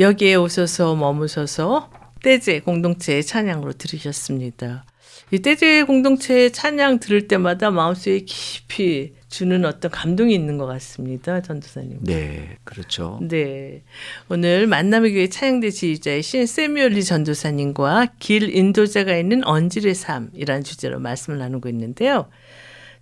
여기에 0.00 0.36
오셔서 0.36 0.94
머무셔서 0.94 1.90
떼제 2.22 2.60
공동체의 2.60 3.24
찬양으로 3.24 3.72
들으셨습니다. 3.72 4.84
이 5.30 5.40
떼제 5.40 5.82
공동체의 5.82 6.52
찬양 6.52 7.00
들을 7.00 7.28
때마다 7.28 7.70
마음속에 7.70 8.20
깊이 8.20 9.12
주는 9.28 9.64
어떤 9.66 9.90
감동이 9.90 10.34
있는 10.34 10.56
것 10.56 10.66
같습니다, 10.66 11.42
전도사님. 11.42 11.98
네, 12.00 12.56
그렇죠. 12.64 13.18
네. 13.20 13.82
오늘 14.30 14.66
만남의 14.66 15.12
교회 15.12 15.28
찬양대 15.28 15.70
지휘자의 15.70 16.22
신 16.22 16.46
세뮤얼리 16.46 17.04
전도사님과 17.04 18.14
길 18.18 18.54
인도자가 18.56 19.16
있는 19.16 19.44
언질의 19.44 19.94
삶이라는 19.94 20.64
주제로 20.64 20.98
말씀을 20.98 21.38
나누고 21.38 21.68
있는데요. 21.68 22.28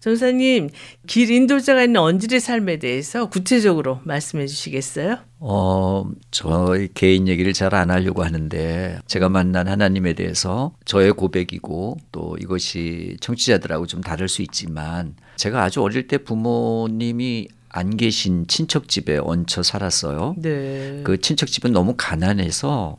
전도사님, 0.01 0.71
길 1.07 1.31
인도자가 1.31 1.85
있는 1.85 2.01
언질의 2.01 2.41
삶에 2.41 2.79
대해서 2.79 3.29
구체적으로 3.29 4.01
말씀해 4.05 4.47
주시겠어요? 4.47 5.19
어, 5.39 6.05
저의 6.31 6.89
개인 6.95 7.29
얘기를 7.29 7.53
잘 7.53 7.75
안 7.75 7.91
하려고 7.91 8.25
하는데 8.25 8.99
제가 9.07 9.29
만난 9.29 9.69
하나님에 9.69 10.15
대해서 10.15 10.73
저의 10.85 11.13
고백이고 11.13 11.99
또 12.13 12.37
이것이 12.41 13.17
청취자들하고 13.21 13.87
좀 13.87 14.01
다를 14.01 14.29
수 14.29 14.41
있지만 14.43 15.15
제가 15.37 15.63
아주 15.65 15.83
어릴 15.83 16.07
때 16.07 16.19
부모님이 16.19 17.49
안 17.69 17.97
계신 17.97 18.47
친척 18.47 18.89
집에 18.89 19.19
얹혀 19.19 19.63
살았어요. 19.63 20.37
네. 20.39 21.01
그 21.05 21.21
친척 21.21 21.47
집은 21.49 21.73
너무 21.73 21.95
가난해서 21.99 22.97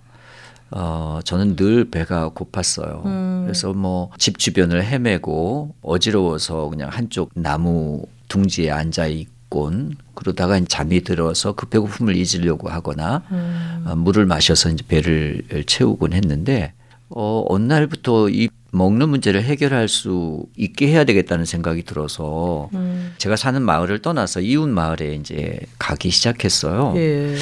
어 0.71 1.19
저는 1.23 1.55
늘 1.55 1.89
배가 1.89 2.29
고팠어요. 2.31 3.05
음. 3.05 3.41
그래서 3.45 3.73
뭐 3.73 4.09
집 4.17 4.37
주변을 4.37 4.83
헤매고 4.83 5.75
어지러워서 5.81 6.69
그냥 6.69 6.89
한쪽 6.91 7.31
나무 7.35 8.03
둥지에 8.27 8.71
앉아 8.71 9.07
있곤 9.07 9.95
그러다가 10.13 10.59
잠이 10.67 11.01
들어서 11.01 11.53
그 11.53 11.67
배고픔을 11.67 12.15
잊으려고 12.17 12.69
하거나 12.69 13.23
음. 13.31 13.83
어, 13.87 13.95
물을 13.95 14.25
마셔서 14.25 14.69
이제 14.71 14.83
배를 14.87 15.43
채우곤 15.65 16.11
했는데 16.13 16.73
어 17.09 17.45
어느 17.47 17.63
날부터 17.65 18.29
이 18.29 18.49
먹는 18.71 19.07
문제를 19.07 19.43
해결할 19.43 19.87
수 19.87 20.45
있게 20.57 20.89
해야 20.89 21.05
되겠다는 21.05 21.45
생각이 21.45 21.83
들어서 21.83 22.69
음. 22.73 23.13
제가 23.17 23.37
사는 23.37 23.61
마을을 23.61 24.01
떠나서 24.01 24.41
이웃 24.41 24.67
마을에 24.67 25.15
이제 25.15 25.59
가기 25.79 26.09
시작했어요. 26.09 26.93
예. 26.97 27.35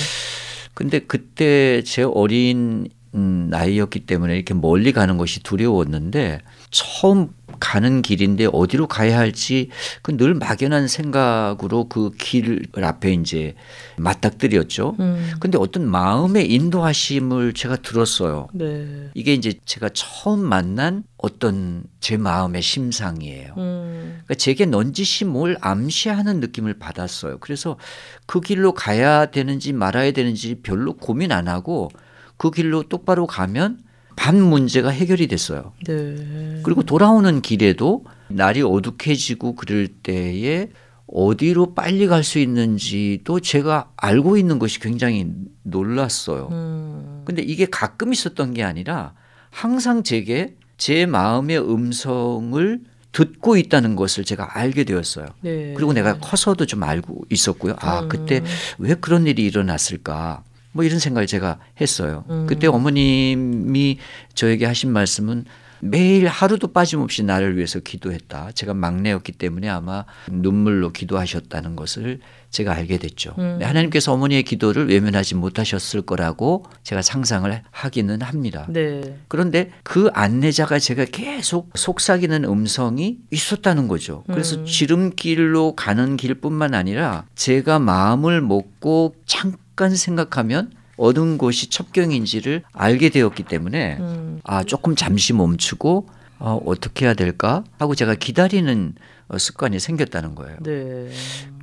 근데 0.75 0.99
그때 0.99 1.81
제 1.83 2.03
어린 2.03 2.87
음, 3.15 3.47
나이였기 3.49 4.01
때문에 4.05 4.35
이렇게 4.35 4.53
멀리 4.53 4.91
가는 4.91 5.17
것이 5.17 5.41
두려웠는데 5.41 6.39
처음 6.71 7.29
가는 7.59 8.01
길인데 8.01 8.47
어디로 8.51 8.87
가야 8.87 9.17
할지 9.17 9.69
그 10.01 10.15
늘 10.17 10.33
막연한 10.33 10.87
생각으로 10.87 11.87
그 11.87 12.11
길 12.17 12.65
앞에 12.75 13.13
이제 13.13 13.55
맞닥뜨렸죠. 13.97 14.95
음. 14.99 15.31
근데 15.39 15.57
어떤 15.57 15.87
마음의 15.89 16.51
인도하심을 16.51 17.53
제가 17.53 17.77
들었어요. 17.77 18.47
네. 18.53 19.09
이게 19.13 19.33
이제 19.33 19.53
제가 19.65 19.89
처음 19.93 20.39
만난 20.39 21.03
어떤 21.17 21.83
제 21.99 22.17
마음의 22.17 22.61
심상이에요. 22.61 23.53
음. 23.57 24.21
그러니까 24.25 24.35
제게 24.35 24.65
넌지시 24.65 25.25
뭘 25.25 25.57
암시하는 25.61 26.39
느낌을 26.39 26.75
받았어요. 26.79 27.37
그래서 27.39 27.77
그 28.25 28.41
길로 28.41 28.73
가야 28.73 29.27
되는지 29.27 29.73
말아야 29.73 30.11
되는지 30.11 30.55
별로 30.61 30.93
고민 30.93 31.31
안 31.31 31.47
하고 31.47 31.89
그 32.37 32.51
길로 32.51 32.83
똑바로 32.83 33.27
가면 33.27 33.79
반 34.15 34.41
문제가 34.41 34.89
해결이 34.89 35.27
됐어요. 35.27 35.73
네. 35.87 36.61
그리고 36.63 36.83
돌아오는 36.83 37.41
길에도 37.41 38.05
날이 38.29 38.61
어둑해지고 38.61 39.55
그럴 39.55 39.87
때에 39.87 40.69
어디로 41.07 41.75
빨리 41.75 42.07
갈 42.07 42.23
수 42.23 42.39
있는지도 42.39 43.39
제가 43.39 43.91
알고 43.97 44.37
있는 44.37 44.57
것이 44.57 44.79
굉장히 44.79 45.27
놀랐어요. 45.63 46.47
음. 46.51 47.21
근데 47.25 47.41
이게 47.41 47.65
가끔 47.65 48.11
있었던 48.13 48.53
게 48.53 48.63
아니라 48.63 49.13
항상 49.51 50.01
제게 50.03 50.55
제 50.77 51.05
마음의 51.05 51.59
음성을 51.59 52.79
듣고 53.11 53.55
있다는 53.55 53.95
것을 53.95 54.25
제가 54.25 54.57
알게 54.57 54.83
되었어요. 54.83 55.27
네. 55.41 55.73
그리고 55.75 55.93
내가 55.93 56.17
커서도 56.19 56.65
좀 56.65 56.83
알고 56.83 57.25
있었고요. 57.29 57.75
아, 57.79 58.07
그때 58.07 58.43
왜 58.77 58.95
그런 58.95 59.25
일이 59.27 59.45
일어났을까? 59.45 60.43
뭐 60.75 60.83
이런 60.83 60.99
생각을 60.99 61.25
제가 61.25 61.57
했어요. 61.79 62.25
음. 62.29 62.47
그때 62.47 62.67
어머님이 62.67 63.97
저에게 64.33 64.65
하신 64.65 64.91
말씀은 64.91 65.45
매일 65.79 66.27
하루도 66.27 66.73
빠짐없이 66.73 67.23
나를 67.23 67.55
위해서 67.55 67.79
기도했다. 67.79 68.51
제가 68.53 68.73
막내였기 68.73 69.33
때문에 69.33 69.69
아마 69.69 70.03
눈물로 70.29 70.91
기도하셨다는 70.91 71.77
것을 71.77 72.19
제가 72.49 72.73
알게 72.73 72.97
됐죠. 72.97 73.35
음. 73.37 73.57
네, 73.59 73.65
하나님께서 73.65 74.11
어머니의 74.11 74.43
기도를 74.43 74.89
외면하지 74.89 75.35
못하셨을 75.35 76.01
거라고 76.01 76.65
제가 76.83 77.01
상상을 77.01 77.61
하기는 77.71 78.21
합니다. 78.21 78.65
네. 78.69 79.17
그런데 79.27 79.71
그 79.83 80.09
안내자가 80.13 80.79
제가 80.79 81.05
계속 81.05 81.69
속삭이는 81.75 82.43
음성이 82.45 83.19
있었다는 83.31 83.87
거죠. 83.87 84.23
그래서 84.27 84.57
음. 84.57 84.65
지름길로 84.65 85.75
가는 85.75 86.17
길뿐만 86.17 86.73
아니라 86.73 87.25
제가 87.35 87.79
마음을 87.79 88.41
먹고 88.41 89.15
잠깐 89.25 89.64
생각하면 89.95 90.71
얻은 90.97 91.37
곳이 91.37 91.69
첩경인지를 91.69 92.63
알게 92.71 93.09
되었기 93.09 93.43
때문에 93.43 93.97
음. 93.99 94.39
아 94.43 94.63
조금 94.63 94.95
잠시 94.95 95.33
멈추고 95.33 96.07
어, 96.39 96.59
어떻게 96.65 97.05
해야 97.05 97.13
될까 97.13 97.63
하고 97.79 97.95
제가 97.95 98.15
기다리는 98.15 98.93
어, 99.27 99.37
습관이 99.37 99.79
생겼다는 99.79 100.35
거예요. 100.35 100.57
네. 100.61 101.09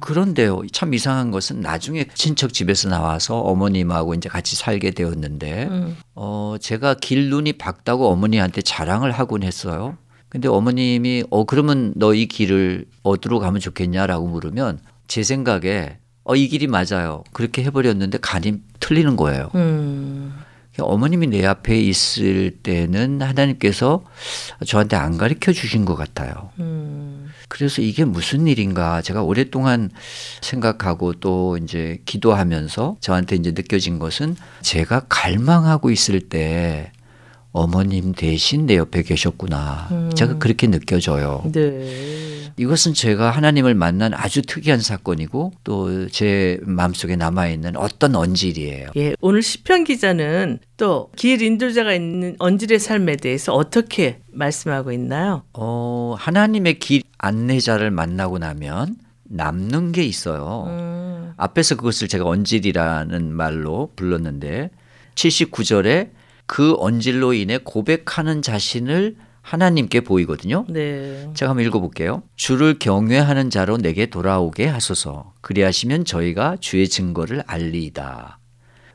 그런데요, 0.01 0.63
참 0.73 0.95
이상한 0.95 1.31
것은 1.31 1.61
나중에 1.61 2.07
친척 2.15 2.53
집에서 2.53 2.89
나와서 2.89 3.39
어머님하고 3.39 4.15
이제 4.15 4.29
같이 4.29 4.57
살게 4.57 4.91
되었는데, 4.91 5.69
음. 5.71 5.97
어, 6.17 6.57
제가 6.61 6.95
길 6.95 7.31
눈이 7.31 7.53
밝다고 7.55 8.09
어머니한테 8.09 8.63
자랑을 8.63 9.13
하곤 9.13 9.45
했어요. 9.45 9.97
근데 10.29 10.49
어머님이, 10.49 11.25
어, 11.31 11.45
그러면 11.45 11.93
너 11.95 12.15
이 12.15 12.27
길을 12.27 12.87
어디로 13.05 13.39
가면 13.39 13.61
좋겠냐라고 13.61 14.27
물으면 14.27 14.81
제 15.07 15.23
생각에, 15.23 15.99
어, 16.25 16.37
이 16.37 16.49
길이 16.49 16.67
맞아요. 16.67 17.25
그렇게 17.33 17.65
해버렸는데 17.65 18.19
간이 18.19 18.61
틀리는 18.81 19.17
거예요. 19.17 19.51
음. 19.55 20.33
어머님이 20.79 21.27
내 21.27 21.45
앞에 21.45 21.79
있을 21.79 22.51
때는 22.63 23.21
하나님께서 23.21 24.03
저한테 24.67 24.97
안 24.97 25.19
가르쳐 25.19 25.53
주신 25.53 25.85
것 25.85 25.97
같아요. 25.97 26.51
음. 26.61 27.31
그래서 27.49 27.83
이게 27.83 28.05
무슨 28.07 28.47
일인가 28.47 29.03
제가 29.03 29.23
오랫동안 29.23 29.91
생각하고 30.41 31.15
또 31.15 31.59
이제 31.59 32.01
기도하면서 32.07 32.97
저한테 33.01 33.37
이제 33.37 33.53
느껴진 33.53 33.99
것은 33.99 34.37
제가 34.63 35.01
갈망하고 35.11 35.91
있을 35.91 36.21
때 36.21 36.93
어머님 37.51 38.13
대신 38.13 38.65
내 38.65 38.77
옆에 38.77 39.03
계셨구나. 39.03 39.89
음. 39.91 40.11
제가 40.15 40.39
그렇게 40.39 40.69
느껴져요. 40.69 41.43
네. 41.53 42.22
이것은 42.57 42.95
제가 42.95 43.31
하나님을 43.31 43.75
만난 43.75 44.15
아주 44.15 44.43
특이한 44.43 44.81
사건이고 44.81 45.53
또 45.65 46.07
제 46.11 46.59
마음속에 46.63 47.17
남아 47.17 47.49
있는 47.49 47.77
어떤 47.77 48.15
언질이에요. 48.15 48.91
예, 48.97 49.15
오늘 49.21 49.43
시편 49.43 49.85
기자는 49.85 50.59
또길 50.77 51.43
인도자가 51.43 51.95
있는 51.95 52.37
언질의 52.39 52.79
삶에 52.79 53.17
대해서 53.17 53.53
어떻게 53.55 54.19
말씀하고 54.31 54.93
있나요? 54.93 55.43
어, 55.55 56.15
하나님의 56.19 56.79
길 56.79 57.03
안내자를 57.19 57.91
만나고 57.91 58.39
나면 58.39 58.97
남는 59.25 59.93
게 59.93 60.03
있어요. 60.05 60.65
음. 60.69 61.33
앞에서 61.37 61.77
그것을 61.77 62.09
제가 62.09 62.25
언질이라는 62.27 63.33
말로 63.33 63.91
불렀는데 63.97 64.71
79절에 65.15 66.11
그 66.47 66.75
언질로 66.79 67.33
인해 67.33 67.59
고백하는 67.59 68.43
자신을 68.43 69.17
하나님께 69.43 70.01
보이거든요. 70.01 70.65
네. 70.69 71.29
제가 71.35 71.51
한번 71.51 71.67
읽어볼게요. 71.67 72.23
주를 72.37 72.79
경외하는 72.79 73.51
자로 73.51 73.77
내게 73.77 74.07
돌아오게 74.07 74.67
하소서. 74.67 75.35
그리하시면 75.41 76.05
저희가 76.05 76.57
주의 76.61 76.89
증거를 76.89 77.43
알리이다. 77.47 78.39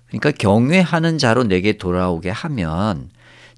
그러니까 0.08 0.32
경외하는 0.32 1.18
자로 1.18 1.44
내게 1.44 1.74
돌아오게 1.74 2.30
하면 2.30 3.10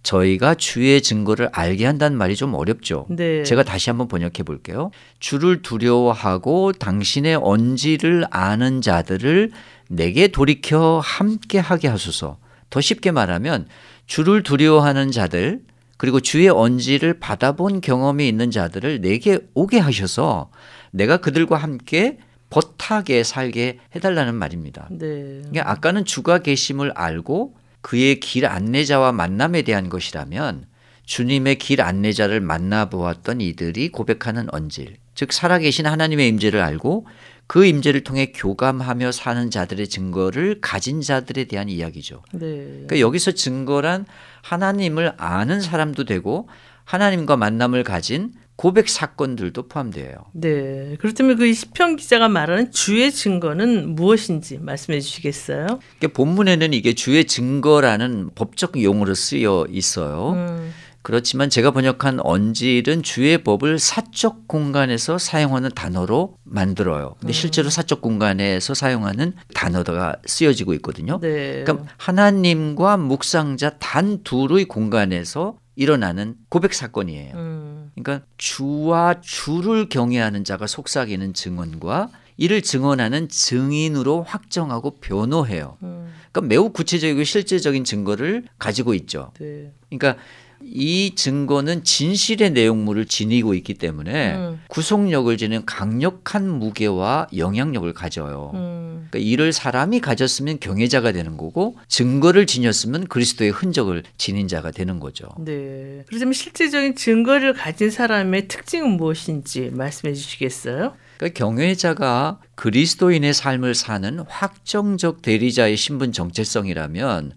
저희가 0.02 0.56
주의 0.56 1.02
증거를 1.02 1.50
알게 1.52 1.86
한다는 1.86 2.18
말이 2.18 2.36
좀 2.36 2.54
어렵죠. 2.56 3.06
네. 3.10 3.44
제가 3.44 3.64
다시 3.64 3.90
한번 3.90 4.08
번역해 4.08 4.44
볼게요. 4.46 4.92
주를 5.20 5.62
두려워하고 5.62 6.74
당신의 6.74 7.36
언지를 7.36 8.26
아는 8.32 8.82
자들을 8.82 9.52
내게 9.90 10.28
돌이켜 10.30 11.02
함께 11.04 11.60
하게 11.60 11.88
하소서. 11.88 12.38
더 12.70 12.82
쉽게 12.82 13.12
말하면 13.12 13.68
주를 14.08 14.44
두려워하는 14.44 15.12
자들 15.12 15.62
그리고 16.00 16.22
주의 16.22 16.48
언지를 16.48 17.20
받아본 17.20 17.82
경험이 17.82 18.30
있는 18.30 18.52
자들을 18.52 19.02
내게 19.02 19.40
오게 19.54 19.80
하셔서 19.80 20.50
내가 20.92 21.18
그들과 21.18 21.58
함께 21.58 22.20
버타게 22.50 23.26
살게 23.26 23.80
해달라는 23.94 24.34
말입니다. 24.34 24.88
네. 24.92 25.42
그러니까 25.42 25.70
아까는 25.70 26.06
주가 26.06 26.40
계심을 26.40 26.94
알고 26.96 27.58
그의 27.82 28.22
길 28.22 28.46
안내자와 28.46 29.12
만남에 29.12 29.64
대한 29.64 29.90
것이라면 29.90 30.68
주님의 31.04 31.58
길 31.58 31.82
안내자를 31.82 32.40
만나보았던 32.40 33.42
이들이 33.42 33.90
고백하는 33.90 34.48
언질, 34.54 34.96
즉 35.16 35.34
살아계신 35.34 35.86
하나님의 35.86 36.30
임재를 36.30 36.62
알고 36.62 37.08
그 37.50 37.66
임재를 37.66 38.04
통해 38.04 38.32
교감하며 38.32 39.12
사는 39.12 39.50
자들의 39.50 39.88
증거를 39.88 40.60
가진 40.62 41.02
자들에 41.02 41.46
대한 41.46 41.68
이야기죠. 41.68 42.22
네. 42.34 42.40
그러니까 42.40 43.00
여기서 43.00 43.32
증거란 43.32 44.06
하나님을 44.44 45.14
아는 45.18 45.60
사람도 45.60 46.06
되고 46.06 46.48
하나님과 46.86 47.38
만남을 47.38 47.84
가진 47.84 48.34
고백 48.56 48.88
사건들도 48.88 49.68
포함돼요. 49.68 50.14
네. 50.34 50.96
그렇다면 51.00 51.38
그 51.38 51.52
시편 51.52 51.96
기자가 51.96 52.30
말하는 52.30 52.72
주의 52.72 53.12
증거는 53.12 53.96
무엇인지 53.96 54.60
말씀해 54.60 55.00
주시겠어요? 55.00 55.66
그러니까 55.98 56.08
본문에는 56.14 56.74
이게 56.74 56.94
주의 56.94 57.26
증거라는 57.26 58.30
법적 58.36 58.80
용어로 58.84 59.16
쓰여 59.16 59.66
있어요. 59.72 60.34
음. 60.34 60.72
그렇지만 61.02 61.50
제가 61.50 61.72
번역한 61.72 62.20
언질은 62.22 63.04
주의 63.04 63.42
법을 63.44 63.80
사적 63.80 64.48
공간에서 64.48 65.18
사용하는 65.18 65.70
단어로 65.74 66.38
만들어요. 66.44 67.16
근데 67.20 67.34
실제로 67.34 67.70
사적 67.70 68.02
공간에서 68.02 68.74
사용하는 68.74 69.34
단어가 69.54 70.16
쓰여지고 70.26 70.74
있거든요. 70.76 71.20
네. 71.20 71.64
그러니까 71.64 71.86
하나님과 71.98 72.98
묵상자 72.98 73.78
단 73.80 74.24
둘의 74.24 74.66
공간에서 74.66 75.58
일어나는 75.76 76.36
고백 76.50 76.74
사건이에요. 76.74 77.36
음. 77.36 77.92
그러니까 77.96 78.26
주와 78.38 79.22
주를 79.22 79.88
경외하는 79.88 80.44
자가 80.44 80.68
속삭이는 80.68 81.34
증언과 81.34 82.10
이를 82.36 82.62
증언하는 82.62 83.30
증인으로 83.30 84.24
확정하고 84.24 85.00
변호해요. 85.00 85.78
음. 85.84 86.14
그러니까 86.32 86.48
매우 86.50 86.72
구체적이고 86.72 87.24
실제적인 87.24 87.84
증거를 87.84 88.46
가지고 88.58 88.94
있죠. 88.94 89.32
네. 89.40 89.72
그러니까 89.90 90.22
이 90.64 91.14
증거는 91.16 91.84
진실의 91.84 92.52
내용물을 92.52 93.06
지니고 93.06 93.54
있기 93.56 93.74
때문에 93.76 94.36
음. 94.36 94.62
구속력을 94.68 95.36
지닌 95.38 95.66
강력한 95.66 96.48
무게와 96.48 97.28
영향력을 97.36 97.92
가져요. 97.94 98.52
음. 98.54 99.08
그러니까 99.10 99.20
이를 99.20 99.54
사람이 99.54 100.00
가졌으면 100.00 100.60
경외자가 100.60 101.12
되는 101.12 101.38
거고 101.38 101.78
증거를 101.88 102.46
지녔으면 102.46 103.08
그리스도의 103.08 103.52
흔적을 103.52 104.04
지닌 104.18 104.48
자가 104.48 104.72
되는 104.72 105.00
거죠. 105.00 105.28
네. 105.40 106.04
그렇다면 106.08 106.34
실제적인 106.34 106.96
증거를 106.96 107.54
가진 107.54 107.90
사람의 107.90 108.48
특징은 108.48 108.98
무엇인지 108.98 109.72
말씀해 109.74 110.14
주시겠어요? 110.14 110.94
그러니까 111.18 111.38
경외자가 111.38 112.40
그리스도인의 112.56 113.34
삶을 113.34 113.76
사는 113.76 114.20
확정적 114.28 115.22
대리자의 115.22 115.76
신분 115.76 116.12
정체성이라면 116.12 117.34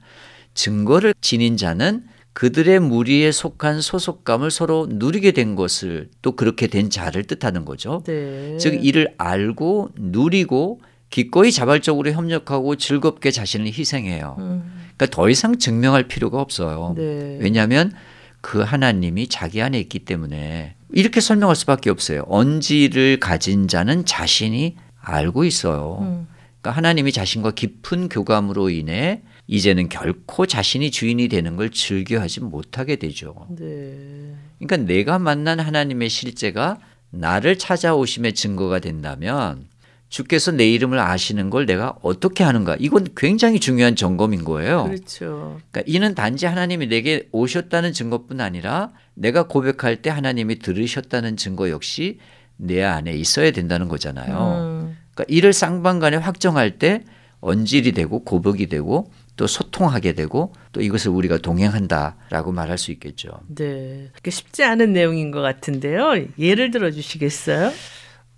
증거를 0.55 1.15
지닌 1.21 1.57
자는 1.57 2.05
그들의 2.33 2.81
무리에 2.81 3.31
속한 3.31 3.81
소속감을 3.81 4.51
서로 4.51 4.87
누리게 4.89 5.33
된 5.33 5.55
것을 5.55 6.09
또 6.23 6.33
그렇게 6.33 6.67
된 6.67 6.89
자를 6.89 7.25
뜻하는 7.25 7.65
거죠. 7.65 8.03
네. 8.07 8.57
즉 8.59 8.85
이를 8.85 9.15
알고 9.19 9.91
누리고 9.97 10.81
기꺼이 11.11 11.53
자발적으로 11.53 12.11
협력하고 12.11 12.77
즐겁게 12.77 13.31
자신을 13.31 13.67
희생해요. 13.67 14.37
음. 14.39 14.73
그러니까 14.97 15.07
더 15.15 15.29
이상 15.29 15.59
증명할 15.59 16.09
필요가 16.09 16.41
없어요. 16.41 16.95
네. 16.97 17.37
왜냐하면 17.41 17.93
그 18.41 18.61
하나님이 18.61 19.29
자기 19.29 19.61
안에 19.61 19.79
있기 19.81 20.01
때문에 20.01 20.75
이렇게 20.91 21.21
설명할 21.21 21.55
수밖에 21.55 21.91
없어요. 21.91 22.25
언지를 22.29 23.21
가진 23.21 23.69
자는 23.69 24.07
자신이 24.07 24.77
알고 25.01 25.45
있어요. 25.45 25.99
음. 26.01 26.27
그러니까 26.61 26.77
하나님이 26.79 27.13
자신과 27.13 27.53
깊은 27.53 28.09
교감으로 28.09 28.71
인해 28.71 29.23
이제는 29.47 29.89
결코 29.89 30.47
자신이 30.47 30.91
주인이 30.91 31.29
되는 31.29 31.57
걸 31.57 31.71
즐겨하지 31.71 32.41
못하게 32.41 32.97
되죠. 32.97 33.47
네. 33.51 34.35
그러니까 34.59 34.77
내가 34.77 35.19
만난 35.19 35.61
하나님의 35.61 36.09
실제가 36.09 36.79
나를 37.11 37.59
찾아오심의 37.59 38.35
증거가 38.35 38.79
된다면 38.79 39.67
주께서 40.09 40.53
내 40.53 40.69
이름을 40.69 40.99
아시는 40.99 41.49
걸 41.49 41.65
내가 41.65 41.97
어떻게 42.03 42.45
하는가? 42.45 42.77
이건 42.79 43.09
굉장히 43.17 43.59
중요한 43.59 43.97
점검인 43.97 44.45
거예요. 44.45 44.85
그렇죠. 44.85 45.59
그러니까 45.71 45.83
이는 45.87 46.15
단지 46.15 46.45
하나님이 46.45 46.87
내게 46.89 47.29
오셨다는 47.33 47.95
증거뿐 47.95 48.41
아니라 48.41 48.93
내가 49.15 49.45
고백할 49.45 50.03
때 50.03 50.11
하나님이 50.11 50.59
들으셨다는 50.59 51.39
증거 51.39 51.71
역시 51.71 52.19
내 52.59 52.83
안에 52.83 53.15
있어야 53.15 53.53
된다는 53.53 53.89
거잖아요. 53.89 54.35
음. 54.35 54.99
그러니까 55.15 55.25
이를 55.29 55.55
쌍방간에 55.55 56.19
확정할 56.19 56.79
때 56.79 57.05
언질이 57.41 57.93
되고 57.93 58.23
고백이 58.23 58.67
되고 58.67 59.11
또 59.37 59.47
소통하게 59.47 60.13
되고 60.13 60.53
또 60.73 60.81
이것을 60.81 61.11
우리가 61.11 61.39
동행한다라고 61.39 62.53
말할 62.53 62.79
수 62.79 62.93
있겠죠. 62.93 63.31
네. 63.49 64.11
쉽지 64.29 64.65
않은 64.65 64.93
내용인 64.93 65.31
것 65.31 65.41
같은데요. 65.41 66.27
예를 66.39 66.71
들어 66.71 66.91
주시겠어요? 66.91 67.73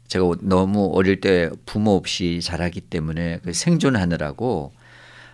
제가 0.06 0.24
너무 0.42 0.90
어릴 0.94 1.20
때 1.20 1.50
부모 1.66 1.92
없이 1.92 2.40
자라기 2.42 2.80
때문에 2.80 3.40
그 3.42 3.52
생존하느라고 3.52 4.72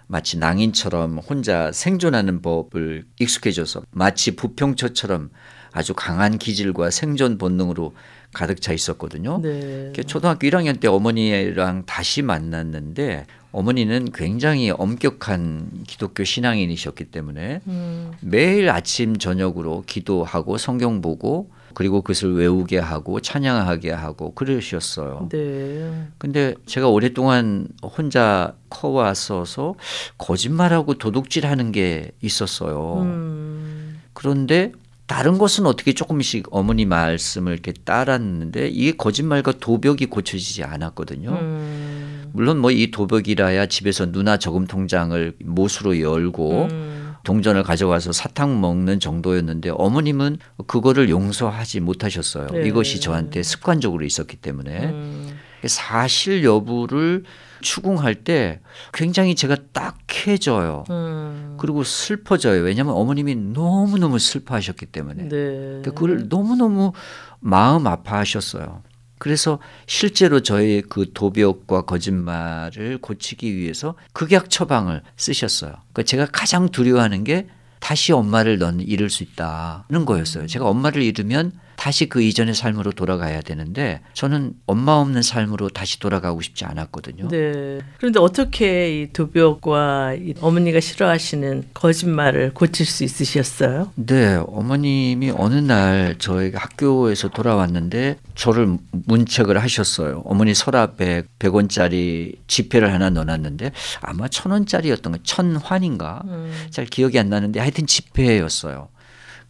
마치 0.07 0.39
낭인처럼 0.39 1.19
혼자 1.19 1.71
생존하는 1.71 2.43
법을 2.43 3.05
익숙해져서 3.21 3.83
마치 3.91 4.35
부평초처럼 4.35 5.31
아주 5.73 5.95
강한 5.95 6.37
기질과 6.39 6.91
생존 6.91 7.39
본능으로 7.39 7.95
가득 8.33 8.61
차 8.61 8.73
있었거든요. 8.73 9.41
네. 9.41 9.93
그 9.95 10.05
초등학교 10.05 10.49
1학년 10.49 10.81
때 10.81 10.89
어머니랑 10.89 11.85
다시 11.87 12.23
만났는데 12.23 13.27
어머니는 13.53 14.13
굉장히 14.13 14.71
엄격한 14.71 15.85
기독교 15.87 16.25
신앙인이셨기 16.25 17.07
때문에 17.07 17.61
음. 17.67 18.13
매일 18.21 18.71
아침 18.71 19.17
저녁으로 19.17 19.85
기도하고 19.87 20.57
성경 20.59 21.01
보고 21.01 21.51
그리고 21.75 22.03
그것을 22.03 22.35
외우게 22.35 22.79
하고 22.79 23.21
찬양하게 23.21 23.93
하고 23.93 24.35
그러셨어요. 24.35 25.29
네. 25.31 26.09
근데 26.19 26.55
제가 26.67 26.89
오랫동안 26.89 27.69
혼자 27.83 28.55
커왔어서 28.69 29.75
거짓말하고 30.19 30.95
도둑질하는 30.95 31.73
게 31.73 32.11
있었어요. 32.21 33.03
음. 33.03 34.01
그런데 34.13 34.73
다른 35.07 35.39
것은 35.39 35.67
어떻게 35.67 35.93
조금씩 35.93 36.47
어머니 36.51 36.85
말씀을 36.85 37.53
이렇게 37.53 37.73
따랐는데 37.73 38.69
이게 38.69 38.93
거짓말과 38.93 39.53
도벽이 39.59 40.07
고쳐지지 40.07 40.63
않았거든요. 40.63 41.31
음. 41.31 42.00
물론 42.33 42.59
뭐 42.59 42.71
이 42.71 42.91
도벽이라야 42.91 43.67
집에서 43.67 44.11
누나 44.11 44.37
저금 44.37 44.67
통장을 44.67 45.35
못으로 45.45 46.01
열고 46.01 46.69
음. 46.71 47.15
동전을 47.25 47.63
가져가서 47.63 48.13
사탕 48.13 48.61
먹는 48.61 49.01
정도였는데 49.01 49.71
어머님은 49.71 50.39
그거를 50.67 51.11
용서하지 51.11 51.81
못하셨어요. 51.81 52.47
네. 52.49 52.67
이것이 52.67 53.01
저한테 53.01 53.43
습관적으로 53.43 54.05
있었기 54.05 54.37
때문에 54.37 54.85
음. 54.87 55.39
사실 55.67 56.43
여부를 56.45 57.25
추궁할 57.61 58.15
때 58.15 58.61
굉장히 58.95 59.35
제가 59.35 59.57
딱해져요. 59.75 60.85
음. 60.89 61.57
그리고 61.59 61.85
슬퍼져요. 61.85 62.63
왜냐하면 62.63 62.95
어머님이 62.95 63.35
너무너무 63.35 64.19
슬퍼하셨기 64.19 64.87
때문에. 64.87 65.29
네. 65.29 65.83
그걸 65.85 66.29
너무너무 66.29 66.93
마음 67.41 67.87
아파하셨어요. 67.87 68.83
그래서 69.21 69.59
실제로 69.87 70.41
저의 70.41 70.81
그 70.81 71.13
도벽과 71.13 71.83
거짓말을 71.83 72.97
고치기 73.03 73.55
위해서 73.55 73.95
극약 74.15 74.49
처방을 74.49 75.03
쓰셨어요. 75.19 75.73
그러니까 75.93 76.03
제가 76.05 76.27
가장 76.33 76.71
두려워하는 76.71 77.25
게 77.25 77.47
다시 77.81 78.15
엄마를 78.15 78.59
넌 78.59 78.81
잃을 78.81 79.11
수 79.11 79.23
있다는 79.23 80.07
거였어요. 80.07 80.47
제가 80.47 80.67
엄마를 80.67 81.03
잃으면 81.03 81.53
다시 81.81 82.11
그 82.11 82.21
이전의 82.21 82.55
삶으로 82.55 82.93
돌아가야 82.93 83.41
되는데 83.41 84.03
저는 84.13 84.53
엄마 84.67 84.93
없는 84.97 85.23
삶으로 85.23 85.71
다시 85.71 85.99
돌아가고 85.99 86.43
싶지 86.43 86.67
않았거든요. 86.67 87.29
네. 87.29 87.79
그런데 87.97 88.21
어떻게 88.21 89.01
이 89.01 89.13
도벽과 89.15 90.13
이 90.13 90.35
어머니가 90.43 90.81
싫어하시는 90.81 91.69
거짓말을 91.73 92.53
고칠 92.53 92.85
수 92.85 93.03
있으셨어요? 93.03 93.93
네, 93.95 94.35
어머님이 94.47 95.33
어느 95.35 95.55
날 95.55 96.17
저희가 96.19 96.59
학교에서 96.59 97.29
돌아왔는데 97.29 98.19
저를 98.35 98.77
문책을 98.93 99.57
하셨어요. 99.57 100.21
어머니 100.27 100.53
서랍에 100.53 101.23
100원짜리 101.39 102.37
지폐를 102.47 102.93
하나 102.93 103.09
넣어놨는데 103.09 103.73
아마 104.03 104.29
천 104.29 104.53
원짜리였던 104.53 105.13
거, 105.13 105.19
천환인가? 105.23 106.25
음. 106.27 106.53
잘 106.69 106.85
기억이 106.85 107.19
안 107.19 107.31
나는데 107.31 107.59
하여튼 107.59 107.87
지폐였어요. 107.87 108.89